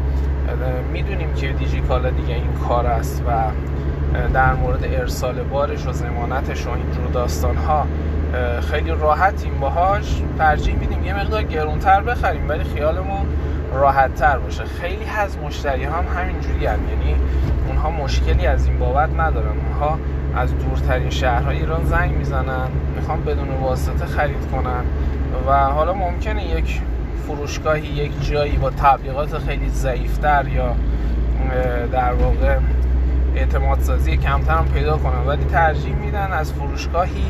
می‌دونیم 0.94 1.34
که 1.34 1.48
دیجیکالا 1.48 2.10
دیگه 2.10 2.34
این 2.34 2.54
کار 2.68 2.86
است 2.86 3.24
و 3.28 3.32
در 4.34 4.54
مورد 4.54 4.84
ارسال 4.84 5.44
بارش 5.44 5.88
و 5.88 5.92
زمانتش 5.92 6.68
و 6.68 6.70
اینجور 6.70 7.08
داستان 7.14 7.58
ها 7.58 7.88
خیلی 8.62 8.92
راحتیم 8.92 9.60
باهاش. 9.60 10.22
ترجیح 10.38 10.76
میدیم 10.76 11.04
یه 11.04 11.20
مقدار 11.20 11.44
گرونتر 11.44 12.02
بخریم 12.02 12.50
ولی 12.50 12.64
خیالمون 12.64 13.26
راحت 13.74 14.16
تر 14.16 14.38
باشه. 14.38 14.64
خیلی 14.64 15.06
از 15.18 15.38
مشتری 15.38 15.84
هم 15.84 16.04
همینجوری 16.18 16.66
هم. 16.66 16.80
یعنی 16.90 17.16
اونها 17.68 17.90
مشکلی 17.90 18.48
از 18.48 18.68
این 18.68 18.80
بابت 18.80 19.10
ندارن. 19.20 19.58
اونها 19.68 20.00
از 20.36 20.58
دورترین 20.58 21.10
شهرهای 21.10 21.58
ایران 21.58 21.86
زنگ 21.86 22.12
می‌زنن 22.12 22.68
می‌خوان 22.96 23.24
بدون 23.24 23.50
واسطه 23.62 24.06
خرید 24.06 24.48
کنن. 24.52 24.84
و 25.48 25.52
حالا 25.52 25.94
ممکنه 25.94 26.46
یک 26.46 26.82
فروشگاهی 27.28 27.88
یک 27.88 28.30
جایی 28.30 28.58
با 28.58 28.70
تبلیغات 28.70 29.38
خیلی 29.38 29.70
ضعیفتر 29.70 30.48
یا 30.48 30.76
در 31.92 32.14
واقع 32.14 32.58
اعتماد 33.36 33.80
سازی 33.80 34.18
کمتر 34.18 34.62
پیدا 34.74 34.98
کنن. 34.98 35.28
ولی 35.28 35.44
ترجیح 35.46 35.96
میدن 35.96 36.32
از 36.32 36.54
فروشگاهی 36.54 37.26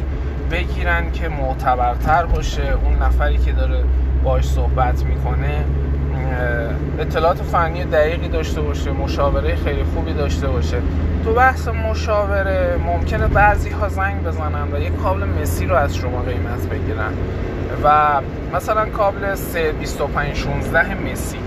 بگیرن 0.51 1.11
که 1.11 1.29
معتبرتر 1.29 2.25
باشه. 2.25 2.73
اون 2.83 3.01
نفری 3.01 3.37
که 3.37 3.51
داره 3.51 3.83
باش 4.23 4.45
صحبت 4.45 5.03
می‌کنه 5.03 5.63
اطلاعات 6.99 7.41
فنی 7.41 7.83
دقیقی 7.83 8.27
داشته 8.27 8.61
باشه 8.61 8.91
مشاوره 8.91 9.55
خیلی 9.55 9.83
خوبی 9.83 10.13
داشته 10.13 10.47
باشه. 10.47 10.77
تو 11.23 11.33
بحث 11.33 11.67
مشاوره 11.67 12.75
ممکنه 12.85 13.27
بعضی 13.27 13.69
ها 13.69 13.89
زنگ 13.89 14.23
بزنن 14.23 14.73
و 14.73 14.79
یک 14.79 14.95
کابل 14.95 15.23
مسی 15.23 15.65
رو 15.65 15.75
از 15.75 15.95
شما 15.95 16.21
قیمت 16.21 16.69
بگیرن. 16.69 17.13
و 17.83 18.21
مثلا 18.55 18.85
کابل 18.85 19.35
325 19.35 20.35
16 20.35 21.11
مسی. 21.11 21.37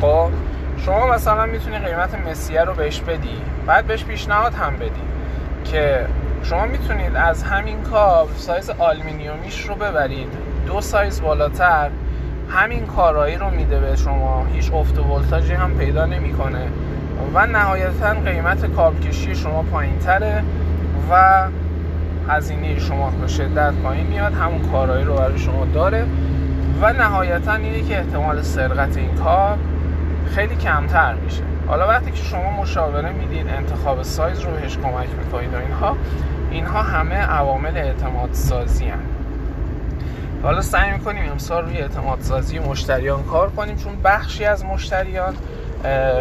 خب 0.00 0.28
شما 0.78 1.06
مثلا 1.06 1.46
می‌تونی 1.46 1.78
قیمت 1.78 2.14
مسیه 2.30 2.60
رو 2.60 2.74
بهش 2.74 3.00
بدی 3.00 3.36
بعد 3.66 3.86
بهش 3.86 4.04
پیشنهاد 4.04 4.54
هم 4.54 4.76
بدی 4.76 5.02
که 5.64 6.06
شما 6.44 6.66
می‌تونید 6.66 7.16
از 7.16 7.42
همین 7.42 7.82
کابل 7.82 8.34
سایز 8.34 8.70
آلمینیومیش 8.70 9.60
رو 9.60 9.74
ببرید. 9.74 10.28
دو 10.66 10.80
سایز 10.80 11.22
بالاتر. 11.22 11.90
همین 12.48 12.86
کارایی 12.86 13.36
رو 13.36 13.50
میده 13.50 13.80
به 13.80 13.96
شما. 13.96 14.46
هیچ 14.52 14.72
افت 14.72 14.98
ولتاژی 14.98 15.52
هم 15.52 15.78
پیدا 15.78 16.06
نمی‌کنه. 16.06 16.68
و 17.34 17.46
نهایتا 17.46 18.14
قیمت 18.24 18.66
کابل 18.66 18.98
کشی 18.98 19.34
شما 19.34 19.62
پایین 19.62 19.98
تره 19.98 20.42
و 21.10 21.42
هزینه 22.28 22.78
شما 22.78 23.10
به 23.10 23.28
شدت 23.28 23.72
پایین 23.72 24.06
میاد. 24.06 24.32
همون 24.32 24.72
کارایی 24.72 25.04
رو 25.04 25.14
برای 25.14 25.38
شما 25.38 25.64
داره. 25.64 26.06
و 26.82 26.92
نهایتا 26.92 27.54
اینه 27.54 27.82
که 27.82 27.98
احتمال 27.98 28.42
سرقت 28.42 28.96
این 28.96 29.14
کار 29.14 29.58
خیلی 30.34 30.56
کمتر 30.56 31.14
میشه. 31.14 31.42
حالا 31.68 31.88
وقتی 31.88 32.10
که 32.10 32.22
شما 32.22 32.50
مشاوره 32.50 33.12
می‌دید 33.12 33.46
انتخاب 33.48 34.02
سایز 34.02 34.40
رو 34.40 34.50
بهش 34.50 34.76
کمک 34.76 35.08
می‌کنید 35.24 35.54
و 35.54 35.56
اینها 35.56 35.96
اینها 36.54 36.82
همه 36.82 37.14
عوامل 37.14 37.76
اعتماد 37.76 38.32
سازی 38.32 38.84
هن. 38.84 38.98
حالا 40.42 40.62
سعی 40.62 40.92
می‌کنیم 40.92 41.30
امسال 41.30 41.64
روی 41.64 41.76
اعتماد 41.76 42.20
سازی 42.20 42.58
مشتریان 42.58 43.22
کار 43.22 43.50
کنیم 43.50 43.76
چون 43.76 44.02
بخشی 44.04 44.44
از 44.44 44.64
مشتریان 44.64 45.34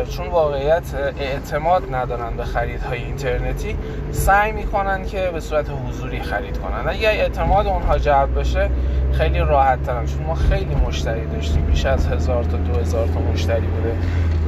چون 0.09 0.27
واقعیت 0.27 0.83
اعتماد 1.19 1.95
ندارن 1.95 2.37
به 2.37 2.43
خریدهای 2.43 3.03
اینترنتی 3.03 3.77
سعی 4.11 4.51
می‌کنن 4.51 5.05
که 5.05 5.29
به 5.33 5.39
صورت 5.39 5.65
حضوری 5.87 6.19
خرید 6.19 6.57
کنن. 6.57 6.83
اگر 6.87 7.09
اعتماد 7.09 7.67
اونها 7.67 7.97
جلب 7.97 8.39
بشه 8.39 8.69
خیلی 9.13 9.39
راحت 9.39 9.83
ترن. 9.83 10.05
چون 10.05 10.23
ما 10.23 10.35
خیلی 10.35 10.75
مشتری 10.75 11.25
داشتیم. 11.25 11.65
بیش 11.65 11.85
از 11.85 12.07
هزار 12.07 12.43
تا 12.43 12.57
دو 12.57 12.79
هزار 12.79 13.07
تا 13.07 13.19
مشتری 13.19 13.67
بوده. 13.67 13.95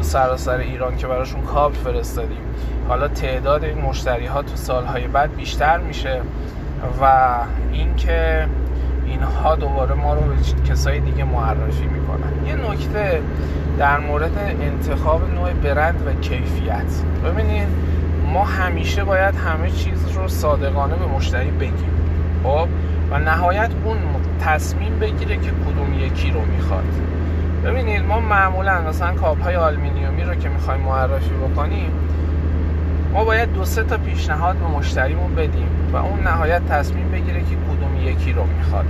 سراسر 0.01 0.57
ایران 0.57 0.97
که 0.97 1.07
براشون 1.07 1.41
کابل 1.41 1.75
فرستادیم. 1.75 2.41
حالا 2.87 3.07
تعداد 3.07 3.63
این 3.63 3.77
مشتری 3.77 4.25
ها 4.25 4.41
تو 4.41 4.55
سالهای 4.55 5.07
بعد 5.07 5.35
بیشتر 5.35 5.77
میشه. 5.77 6.21
و 7.01 7.35
اینکه 7.71 8.47
اینها 9.15 9.55
دوباره 9.55 9.95
ما 9.95 10.13
رو 10.13 10.21
به 10.21 10.69
کسای 10.69 10.99
دیگه 10.99 11.23
معرفی 11.23 11.85
می‌کنن. 11.85 12.47
یه 12.47 12.71
نکته 12.71 13.21
در 13.77 13.99
مورد 13.99 14.37
انتخاب 14.61 15.33
نوع 15.35 15.53
برند 15.53 16.07
و 16.07 16.21
کیفیت. 16.21 17.03
ببینید 17.25 17.67
ما 18.33 18.43
همیشه 18.43 19.03
باید 19.03 19.35
همه 19.35 19.71
چیز 19.71 20.11
رو 20.15 20.27
صادقانه 20.27 20.95
به 20.95 21.05
مشتری 21.05 21.51
بگیم 21.51 21.91
خب؟ 22.43 22.67
و 23.11 23.19
نهایت 23.19 23.69
اون 23.85 23.97
تصمیم 24.39 24.99
بگیره 24.99 25.35
که 25.35 25.51
کدوم 25.51 25.93
یکی 25.99 26.31
رو 26.31 26.41
می‌خواد. 26.45 26.93
ببینید 27.65 28.05
ما 28.05 28.19
معمولا 28.19 28.81
مثلا 28.81 29.13
کابل 29.13 29.43
های 29.43 29.55
آلمینیومی 29.55 30.23
رو 30.23 30.35
که 30.35 30.49
می‌خوایم 30.49 30.81
معرفی 30.81 31.33
بکنیم 31.33 31.91
ما 33.13 33.23
باید 33.23 33.53
دو 33.53 33.65
سه 33.65 33.83
تا 33.83 33.97
پیشنهاد 33.97 34.55
به 34.55 34.67
مشتریمون 34.67 35.35
بدیم 35.35 35.67
و 35.93 35.97
اون 35.97 36.19
نهایت 36.19 36.65
تصمیم 36.69 37.11
بگیره 37.11 37.39
که 37.39 37.55
کدوم 37.55 38.07
یکی 38.07 38.33
رو 38.33 38.43
می‌خواد. 38.57 38.85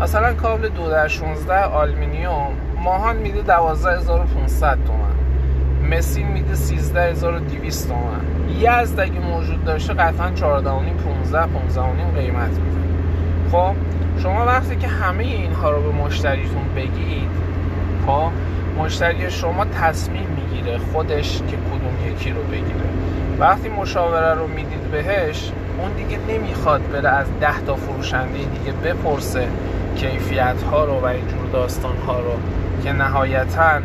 مثلا 0.00 0.34
کابل 0.34 0.68
دو 0.68 0.90
در 0.90 1.08
16 1.08 1.64
آلمینیوم 1.64 2.52
ماهان 2.84 3.16
میده 3.16 3.42
12500 3.42 4.78
تومن. 4.86 5.96
مسین 5.96 6.28
میده 6.28 6.54
13200 6.54 7.88
تومن. 7.88 8.20
یزد 8.60 9.00
اگه 9.00 9.20
موجود 9.20 9.64
داشته 9.64 9.94
قطعا 9.94 10.30
14 10.30 10.70
15 10.70 11.46
15 11.46 12.20
قیمت 12.20 12.48
میده. 12.48 12.80
خب 13.52 13.74
شما 14.22 14.46
وقتی 14.46 14.76
که 14.76 14.88
همه 14.88 15.24
اینها 15.24 15.70
رو 15.70 15.82
به 15.82 15.98
مشتریتون 15.98 16.74
بگید 16.76 17.30
خب 18.06 18.30
مشتری 18.78 19.30
شما 19.30 19.64
تصمیم 19.64 20.26
می‌گیره 20.36 20.78
خودش 20.78 21.38
که 21.38 21.56
کدوم 21.56 22.12
یکی 22.12 22.30
رو 22.30 22.42
بگیره. 22.42 22.90
وقتی 23.38 23.68
مشاوره 23.68 24.34
رو 24.34 24.46
می‌دید 24.46 24.90
بهش 24.92 25.52
اون 25.78 25.92
دیگه 25.92 26.18
نمی‌خواد 26.28 26.90
بره 26.92 27.08
از 27.08 27.26
ده 27.40 27.60
تا 27.66 27.74
فروشنده 27.74 28.38
دیگه 28.38 28.72
بپرسه 28.72 29.48
کیفیت 29.96 30.62
ها 30.70 30.84
رو 30.84 31.00
و 31.00 31.04
اینجور 31.04 31.46
داستان 31.52 31.96
ها 32.06 32.20
رو 32.20 32.32
که 32.82 32.92
نهایتا 32.92 33.78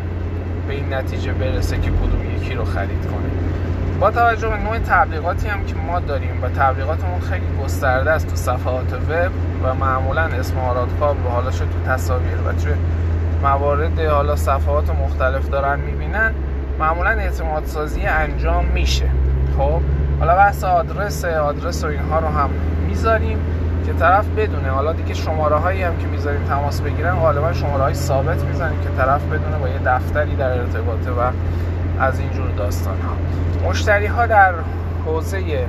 به 0.68 0.74
این 0.74 0.94
نتیجه 0.94 1.32
برسه 1.32 1.76
که 1.76 1.90
کدوم 1.90 2.36
یکی 2.36 2.54
رو 2.54 2.64
خرید 2.64 3.06
کنه. 3.06 3.30
با 4.00 4.10
توجه 4.10 4.48
به 4.48 4.56
نوع 4.56 4.78
تبلیغاتی 4.78 5.48
هم 5.48 5.64
که 5.64 5.74
ما 5.74 6.00
داریم 6.00 6.42
و 6.42 6.48
تبلیغاتمون 6.48 7.20
خیلی 7.20 7.46
گسترده 7.64 8.10
است 8.10 8.26
تو 8.26 8.36
صفحات 8.36 8.92
وب 8.92 9.30
و 9.64 9.74
معمولا 9.74 10.22
اسم 10.22 10.58
آراد 10.58 10.88
کابل 11.00 11.26
و 11.26 11.28
حالا 11.28 11.50
شد 11.50 11.64
تو 11.64 11.92
تصاویر 11.92 12.36
و 12.46 12.52
توی 12.52 12.72
موارد 13.42 14.00
حالا 14.00 14.36
صفحات 14.36 14.90
مختلف 14.90 15.50
دارن 15.50 15.80
می‌بینن 15.80 16.32
معمولا 16.78 17.10
اعتماد 17.10 17.64
سازی 17.64 18.00
انجام 18.02 18.64
میشه. 18.64 19.06
خب 19.58 19.80
حالا 20.20 20.36
بحث 20.36 20.64
آدرس 20.64 21.24
آدرس 21.24 21.84
و 21.84 21.86
اینها 21.86 22.18
رو 22.18 22.26
هم 22.26 22.50
می‌ذاریم. 22.86 23.38
که 23.86 23.92
طرف 23.92 24.28
بدونه. 24.28 24.68
حالا 24.68 24.92
دیگه 24.92 25.14
شماره 25.14 25.56
هایی 25.56 25.82
هم 25.82 25.96
که 25.96 26.06
می‌ذاریم 26.06 26.44
تماس 26.44 26.80
بگیرن 26.80 27.14
غالبا 27.14 27.52
شماره 27.52 27.82
های 27.82 27.94
ثابت 27.94 28.44
می‌زنیم 28.44 28.80
که 28.80 28.88
طرف 28.96 29.24
بدونه 29.24 29.58
با 29.58 29.68
یه 29.68 29.78
دفتری 29.86 30.36
در 30.36 30.50
ارتباطه 30.50 31.10
و 31.10 31.30
از 32.00 32.20
اینجور 32.20 32.50
داستان 32.50 32.96
ها 33.00 33.68
مشتری 33.70 34.06
ها 34.06 34.26
در 34.26 34.54
حوزه 35.06 35.66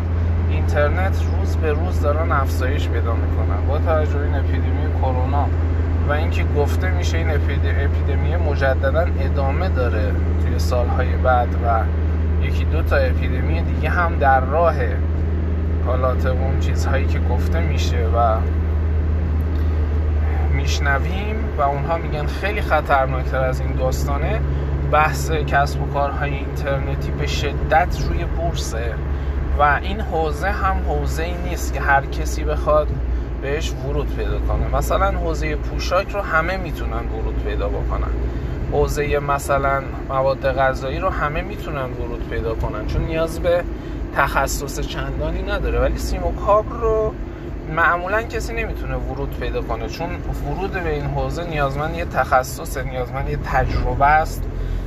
اینترنت 0.50 1.24
روز 1.38 1.56
به 1.58 1.72
روز 1.72 2.02
دارن 2.02 2.32
افزایش 2.32 2.90
پیدا 2.90 3.14
می‌کنن. 3.14 3.68
با 3.68 3.78
توجه 3.78 4.20
این 4.20 4.36
اپیدمی 4.36 5.02
کرونا 5.02 5.46
و 6.10 6.12
اینکه 6.12 6.44
گفته 6.58 6.92
میشه 6.92 7.18
این 7.18 7.30
اپیدمی 7.30 8.36
مجددا 8.36 9.06
ادامه 9.20 9.70
داره 9.70 10.12
توی 10.46 10.60
سالهای 10.60 11.08
بعد 11.24 11.48
و 11.66 11.82
یکی 12.46 12.66
دو 12.66 12.82
تا 12.82 12.96
اپیدمی 12.96 13.62
دیگه 13.62 13.90
هم 13.90 14.16
در 14.20 14.40
راه 14.40 14.76
حالا 15.88 16.10
اون 16.12 16.60
چیزهایی 16.60 17.06
که 17.06 17.20
گفته 17.20 17.62
میشه 17.62 18.08
و 18.16 18.38
میشنویم 20.54 21.36
و 21.58 21.62
اونها 21.62 21.98
میگن 21.98 22.26
خیلی 22.26 22.62
خطرناکتر 22.62 23.44
از 23.44 23.60
این 23.60 23.72
داستانه. 23.72 24.40
بحث 24.92 25.32
کسب 25.32 25.82
و 25.82 25.86
کارهای 25.94 26.34
اینترنتی 26.34 27.12
به 27.12 27.28
شدت 27.28 27.98
روی 28.10 28.26
بورسه 28.26 28.94
و 29.60 29.80
این 29.82 30.02
حوزه 30.02 30.50
هم 30.50 30.76
حوزه 30.88 31.24
ای 31.24 31.34
نیست 31.50 31.74
که 31.74 31.82
هر 31.82 32.06
کسی 32.06 32.44
بخواد 32.44 32.88
بهش 33.42 33.74
ورود 33.88 34.16
پیدا 34.16 34.40
کنه. 34.40 34.78
مثلا 34.78 35.12
حوزه 35.12 35.56
پوشاک 35.56 36.12
رو 36.12 36.22
همه 36.22 36.58
می‌تونن 36.58 36.92
ورود 37.20 37.44
پیدا 37.44 37.68
بکنن. 37.68 38.12
حوزه 38.72 39.20
مثلا 39.20 39.82
مواد 40.10 40.52
غذایی 40.52 41.00
رو 41.00 41.10
همه 41.10 41.42
می‌تونن 41.42 41.86
ورود 42.00 42.30
پیدا 42.30 42.56
کنن. 42.56 42.88
چون 42.88 43.02
نیاز 43.02 43.40
به 43.40 43.64
تخصص 44.18 44.80
چندانی 44.80 45.42
نداره 45.42 45.80
ولی 45.80 45.98
سیم 45.98 46.22
رو 46.82 47.14
معمولا 47.76 48.22
کسی 48.22 48.54
نمی‌تونه 48.54 48.96
ورود 48.96 49.40
پیدا 49.40 49.62
کنه. 49.62 49.88
چون 49.88 50.10
ورود 50.50 50.72
به 50.72 50.94
این 50.94 51.06
حوزه 51.06 51.44
نیازمند 51.44 51.96
یه 51.96 52.06
تخصص 52.06 52.78
نیازمند 52.78 53.30
یه 53.30 53.38
تجربه 53.38 54.06
است 54.06 54.44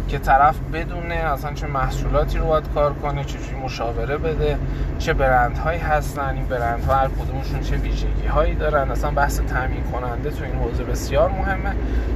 که 0.08 0.18
طرف 0.18 0.56
بدونه 0.72 1.14
اصلا 1.14 1.54
چه 1.54 1.66
محصولاتی 1.66 2.38
رو 2.38 2.46
باید 2.46 2.64
کار 2.74 2.92
کنه 2.94 3.24
چه 3.24 3.38
مشاوره 3.64 4.18
بده 4.18 4.58
چه 4.98 5.12
برندهایی 5.12 5.78
هستن 5.78 6.34
این 6.34 6.46
برندها 6.46 6.94
هر 6.94 7.08
کدومشون 7.08 7.60
چه 7.60 7.76
ویژگی 7.76 8.26
هایی 8.26 8.54
دارن. 8.54 8.90
اصلا 8.90 9.10
بحث 9.10 9.40
تامین 9.40 9.82
کننده 9.92 10.30
تو 10.30 10.44
این 10.44 10.54
حوزه 10.54 10.84
بسیار 10.84 11.30
مهمه 11.30 11.74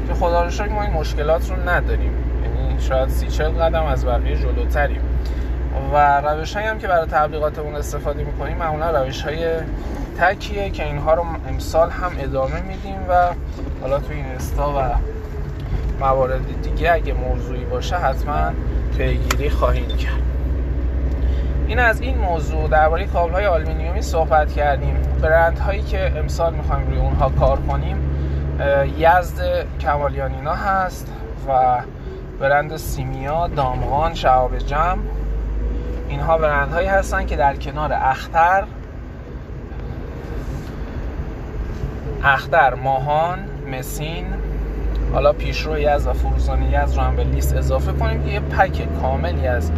که 0.09 0.14
خدا 0.14 0.44
رو 0.44 0.72
ما 0.72 0.83
این 0.83 0.92
مشکلات 0.92 1.50
رو 1.50 1.68
نداریم. 1.68 2.12
یعنی 2.44 2.81
شاید 2.81 3.09
سی 3.09 3.27
چل 3.27 3.48
قدم 3.48 3.85
از 3.85 4.07
بقیه 4.07 4.37
جلوتریم. 4.37 5.00
و 5.92 6.20
روش 6.20 6.54
هایی 6.54 6.66
هم 6.66 6.78
که 6.78 6.88
برای 6.88 7.06
تبلیغاتمون 7.06 7.74
استفاده 7.74 8.24
می‌کنیم 8.24 8.56
معمولا 8.56 9.02
روش 9.02 9.22
های 9.22 9.46
تکیه 10.18 10.70
که 10.70 10.84
اینها 10.84 11.14
رو 11.14 11.24
امسال 11.48 11.90
هم 11.90 12.12
ادامه 12.18 12.60
میدیم 12.60 12.98
و 13.08 13.14
حالا 13.80 13.98
تو 13.98 14.12
اینستا 14.12 14.70
و 14.70 14.80
موارد 16.00 16.62
دیگه 16.62 16.92
اگه 16.92 17.12
موضوعی 17.12 17.64
باشه 17.64 17.96
حتما 17.96 18.50
پیگیری 18.98 19.50
خواهیم 19.50 19.88
کرد. 19.88 20.22
این 21.66 21.78
از 21.78 22.00
این 22.00 22.18
موضوع 22.18 22.68
درباره 22.68 23.06
کابل 23.06 23.32
های 23.32 23.46
آلومینیومی 23.46 24.02
صحبت 24.02 24.52
کردیم. 24.52 24.96
برند 25.22 25.58
هایی 25.58 25.82
که 25.82 26.12
امسال 26.16 26.54
می‌خوایم 26.54 26.87
روی 26.87 26.98
اونها 26.98 27.28
کار 27.28 27.60
کنیم 27.60 27.96
یزد 28.98 29.66
کمالیانینا 29.80 30.54
هست 30.54 31.12
و 31.48 31.80
برند 32.40 32.76
سیمیا 32.76 33.48
دامغان 33.48 34.14
شعاب 34.14 34.58
جمع 34.58 35.00
اینها 36.08 36.38
برند 36.38 36.72
هایی 36.72 36.88
هستن 36.88 37.26
که 37.26 37.36
در 37.36 37.56
کنار 37.56 37.92
اختر 37.92 38.64
اختر 42.24 42.74
ماهان 42.74 43.38
مسین 43.72 44.26
حالا 45.12 45.32
پیشرو 45.32 45.78
یز 45.78 46.06
و 46.06 46.12
فروزان 46.12 46.62
یز 46.62 46.94
رو 46.94 47.02
هم 47.02 47.16
به 47.16 47.24
لیست 47.24 47.56
اضافه 47.56 47.92
کنیم 47.92 48.28
یه 48.28 48.40
پک 48.40 49.00
کاملی 49.00 49.46
از 49.46 49.72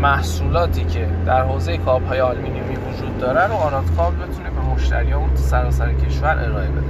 محصولاتی 0.00 0.84
که 0.84 1.06
در 1.26 1.42
حوزه 1.42 1.78
کاب 1.78 2.06
های 2.06 2.20
آلمینیومی 2.20 2.76
وجود 2.76 3.18
داره 3.18 3.46
رو 3.46 3.54
آراد 3.54 3.84
کاب 3.96 4.14
بتونه 4.14 4.50
به 4.50 4.74
مشتریامون 4.74 5.30
تو 5.30 5.36
سراسر 5.36 5.92
کشور 5.92 6.38
ارائه 6.44 6.68
بده. 6.68 6.86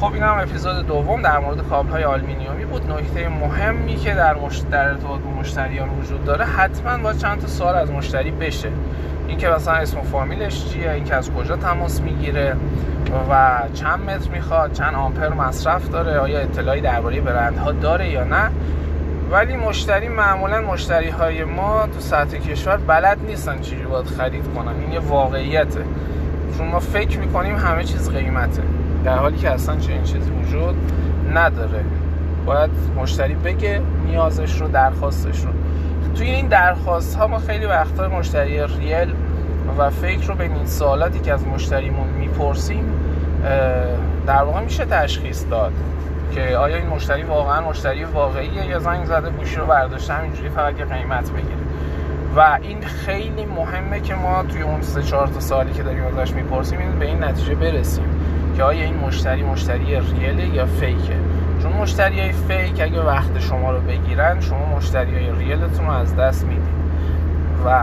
خب 0.00 0.12
این 0.12 0.22
هم 0.22 0.38
اپیزود 0.38 0.86
دوم 0.86 1.22
در 1.22 1.38
مورد 1.38 1.68
کابل 1.68 1.90
های 1.90 2.04
آلمینیومی 2.04 2.64
بود. 2.64 2.90
نکته 2.90 3.28
مهمی 3.28 3.96
که 3.96 4.14
در, 4.14 4.34
مش... 4.34 4.62
در 4.70 4.94
با 4.94 5.18
مشتریان 5.40 5.88
وجود 5.88 6.24
داره 6.24 6.44
حتما 6.44 6.98
با 7.02 7.12
چند 7.12 7.40
تا 7.40 7.46
سوال 7.46 7.74
از 7.74 7.90
مشتری 7.90 8.30
بشه. 8.30 8.68
اینکه 9.28 9.48
مثلا 9.48 9.74
اسم 9.74 9.98
و 9.98 10.02
فامیلش 10.02 10.68
چیه 10.68 10.90
اینکه 10.90 11.14
از 11.14 11.30
کجا 11.30 11.56
تماس 11.56 12.00
می‌گیره 12.00 12.56
و 13.30 13.62
چند 13.74 14.10
متر 14.10 14.30
می‌خواد 14.30 14.72
چند 14.72 14.94
آمپر 14.94 15.28
مصرف 15.28 15.88
داره 15.88 16.18
آیا 16.18 16.38
اطلاعی 16.38 16.80
درباره 16.80 17.20
برندها 17.20 17.72
داره 17.72 18.08
یا 18.08 18.24
نه. 18.24 18.50
ولی 19.30 19.56
مشتری 19.56 20.08
معمولا 20.08 20.60
مشتری 20.60 21.08
های 21.08 21.44
ما 21.44 21.86
تو 21.94 22.00
سطح 22.00 22.38
کشور 22.38 22.76
بلد 22.76 23.18
نیستن 23.26 23.60
چیزی 23.60 23.82
باید 23.82 24.06
خرید 24.06 24.44
کنن. 24.54 24.80
این 24.80 24.92
یه 24.92 25.00
واقعیته. 25.00 25.84
چون 26.58 26.68
ما 26.68 26.80
فکر 26.80 27.18
می‌کنیم 27.18 27.56
همه 27.56 27.84
چیز 27.84 28.10
قیمته. 28.10 28.62
در 29.04 29.18
حالی 29.18 29.36
که 29.36 29.50
اصلا 29.50 29.76
چنین 29.76 30.02
چیزی 30.02 30.30
وجود 30.30 30.74
نداره. 31.34 31.84
باید 32.46 32.70
مشتری 32.96 33.34
بگه 33.34 33.80
نیازش 34.06 34.60
رو 34.60 34.68
درخواستش 34.68 35.40
رو. 35.40 35.50
توی 36.14 36.30
این 36.30 36.48
درخواست 36.48 37.16
ها 37.16 37.26
ما 37.26 37.38
خیلی 37.38 37.66
وقتا 37.66 38.08
مشتری 38.08 38.66
ریل 38.66 39.12
و 39.78 39.90
فکر 39.90 40.26
رو 40.26 40.34
به 40.34 40.44
این 40.44 40.66
سوالاتی 40.66 41.18
که 41.18 41.32
از 41.32 41.46
مشتریمون 41.46 42.08
می‌پرسیم 42.08 42.84
در 44.26 44.42
واقع 44.42 44.60
میشه 44.60 44.84
تشخیص 44.84 45.44
داد 45.50 45.72
که 46.32 46.56
آیا 46.56 46.76
این 46.76 46.86
مشتری 46.86 47.22
واقعا 47.22 47.68
مشتری 47.68 48.04
واقعیه 48.04 48.66
یا 48.66 48.78
زنگ 48.78 49.04
زده 49.04 49.30
گوشی 49.30 49.56
رو 49.56 49.66
برداشته 49.66 50.12
همینجوری 50.12 50.48
فقط 50.48 50.78
یه 50.78 50.84
قیمت 50.84 51.30
بگیره. 51.30 51.56
و 52.36 52.58
این 52.62 52.80
خیلی 52.80 53.44
مهمه 53.44 54.00
که 54.00 54.14
ما 54.14 54.42
توی 54.42 54.62
اون 54.62 54.82
سه 54.82 55.02
چهار 55.02 55.26
تا 55.26 55.40
سالی 55.40 55.72
که 55.72 55.82
داریم 55.82 56.04
ازش 56.04 56.32
می‌پرسیم 56.32 56.78
این 56.78 56.98
به 56.98 57.06
این 57.06 57.24
نتیجه 57.24 57.54
برسیم. 57.54 58.04
که 58.58 58.64
آیا 58.64 58.84
این 58.84 58.96
مشتری 58.96 59.42
مشتری 59.42 60.00
ریله 60.00 60.46
یا 60.46 60.66
فیکه؟ 60.66 61.16
چون 61.62 61.72
مشتری 61.72 62.20
های 62.20 62.32
فیک 62.32 62.80
اگه 62.80 63.00
وقت 63.00 63.40
شما 63.40 63.72
رو 63.72 63.80
بگیرن 63.80 64.40
شما 64.40 64.76
مشتری 64.76 65.14
های 65.14 65.38
ریلتون 65.38 65.86
رو 65.86 65.92
از 65.92 66.16
دست 66.16 66.44
می‌دید. 66.44 66.74
و 67.66 67.80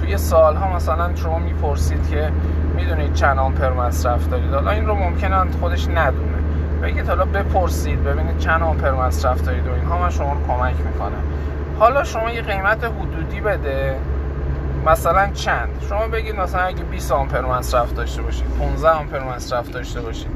توی 0.00 0.18
سالها 0.18 0.76
مثلا 0.76 1.14
شما 1.14 1.38
می‌پرسید 1.38 2.10
که 2.10 2.30
می‌دونید 2.76 3.12
چند 3.12 3.38
آمپر 3.38 3.72
مصرف 3.72 4.28
دارید؟ 4.28 4.54
حالا 4.54 4.70
این 4.70 4.86
رو 4.86 4.94
ممکنه 4.94 5.36
خودش 5.60 5.88
ندونه. 5.88 6.38
بگید 6.82 7.08
حالا 7.08 7.24
بپرسید 7.24 8.04
ببینید 8.04 8.38
چند 8.38 8.62
آمپر 8.62 8.90
مصرف 8.90 9.42
دارید 9.42 9.66
و 9.66 9.72
اینها 9.72 9.98
من 9.98 10.10
شما 10.10 10.32
رو 10.32 10.46
کمک 10.46 10.74
می‌کنم. 10.92 11.22
حالا 11.78 12.04
شما 12.04 12.30
یه 12.30 12.42
قیمت 12.42 12.84
حدودی 12.84 13.40
بده. 13.40 13.96
مثلا 14.86 15.30
چند؟ 15.34 15.68
شما 15.88 16.08
بگید 16.08 16.36
مثلا 16.36 16.62
اگه 16.62 16.82
20 16.82 17.12
آمپر 17.12 17.40
مصرف 17.40 17.92
داشته 17.92 18.22
باشید 18.22 18.44
15 18.58 18.88
آمپر 18.88 19.24
مصرف 19.24 19.70
داشته 19.70 20.00
باشید 20.00 20.30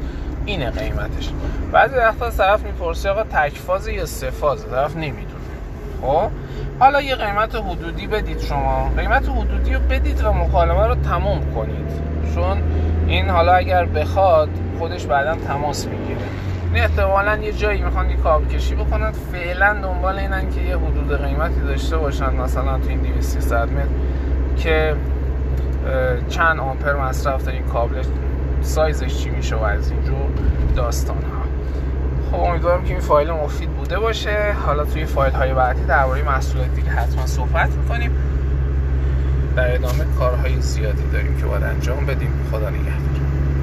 اینه 0.46 0.70
قیمتش. 0.70 1.30
بعضی 1.72 1.96
وقتا 1.96 2.30
طرف 2.30 2.62
می‌پرسی 2.62 3.08
آقا 3.08 3.22
تک 3.22 3.56
فاز 3.56 3.88
یا 3.88 4.06
سه 4.06 4.30
فاز 4.30 4.66
طرف 4.66 4.96
نمی‌دونه 4.96 5.40
خب؟ 6.02 6.30
حالا 6.78 7.00
یه 7.00 7.14
قیمت 7.14 7.54
حدودی 7.54 8.06
بدید 8.06 8.40
شما. 8.40 8.90
قیمت 8.96 9.28
حدودی 9.28 9.74
رو 9.74 9.80
بدید 9.80 10.24
و 10.24 10.32
مکالمه 10.32 10.86
رو 10.86 10.94
تموم 10.94 11.54
کنید. 11.54 11.90
چون 12.34 12.62
این 13.06 13.28
حالا 13.28 13.52
اگر 13.52 13.84
بخواد 13.84 14.48
خودش 14.78 15.06
بعدا 15.06 15.34
تماس 15.34 15.86
می‌گیره. 15.86 16.20
این 16.74 16.82
احتمالا 16.82 17.36
یه 17.36 17.52
جایی 17.52 17.82
می‌خوان 17.82 18.10
یه 18.10 18.16
کاب 18.16 18.48
کشی 18.48 18.74
بکنن. 18.74 19.12
فعلا 19.12 19.74
دنبال 19.82 20.18
اینن 20.18 20.50
که 20.50 20.60
یه 20.60 20.76
حدود 20.76 21.22
قیمتی 21.22 21.60
داشته 21.60 21.96
باشن 21.96 22.34
مثلا 22.34 22.78
تو 22.78 22.88
این 22.88 23.00
200 23.00 23.52
متر. 23.52 23.86
که 24.60 24.94
چند 26.28 26.60
آمپر 26.60 26.96
مصرف 26.96 27.44
دارین 27.44 27.62
کابل 27.62 28.02
سایزش 28.62 29.16
چی 29.16 29.30
میشه 29.30 29.56
و 29.56 29.62
از 29.62 29.90
اینجور 29.90 30.28
داستان 30.76 31.16
ها 31.16 31.40
خب 32.30 32.44
امیدوارم 32.44 32.84
که 32.84 32.90
این 32.90 33.00
فایل 33.00 33.30
مفید 33.30 33.70
بوده 33.70 33.98
باشه. 33.98 34.54
حالا 34.66 34.84
توی 34.84 35.04
فایل 35.04 35.32
های 35.32 35.54
بعدی 35.54 35.84
درباره 35.84 36.22
محصولات 36.22 36.74
دیگه 36.74 36.90
حتما 36.90 37.26
صحبت 37.26 37.70
می‌کنیم. 37.70 38.10
در 39.56 39.74
ادامه 39.74 40.04
کارهای 40.18 40.60
زیادی 40.60 41.02
داریم 41.12 41.36
که 41.36 41.46
باید 41.46 41.62
انجام 41.62 42.06
بدیم. 42.06 42.32
خدا 42.52 42.70
نگهدار. 42.70 43.19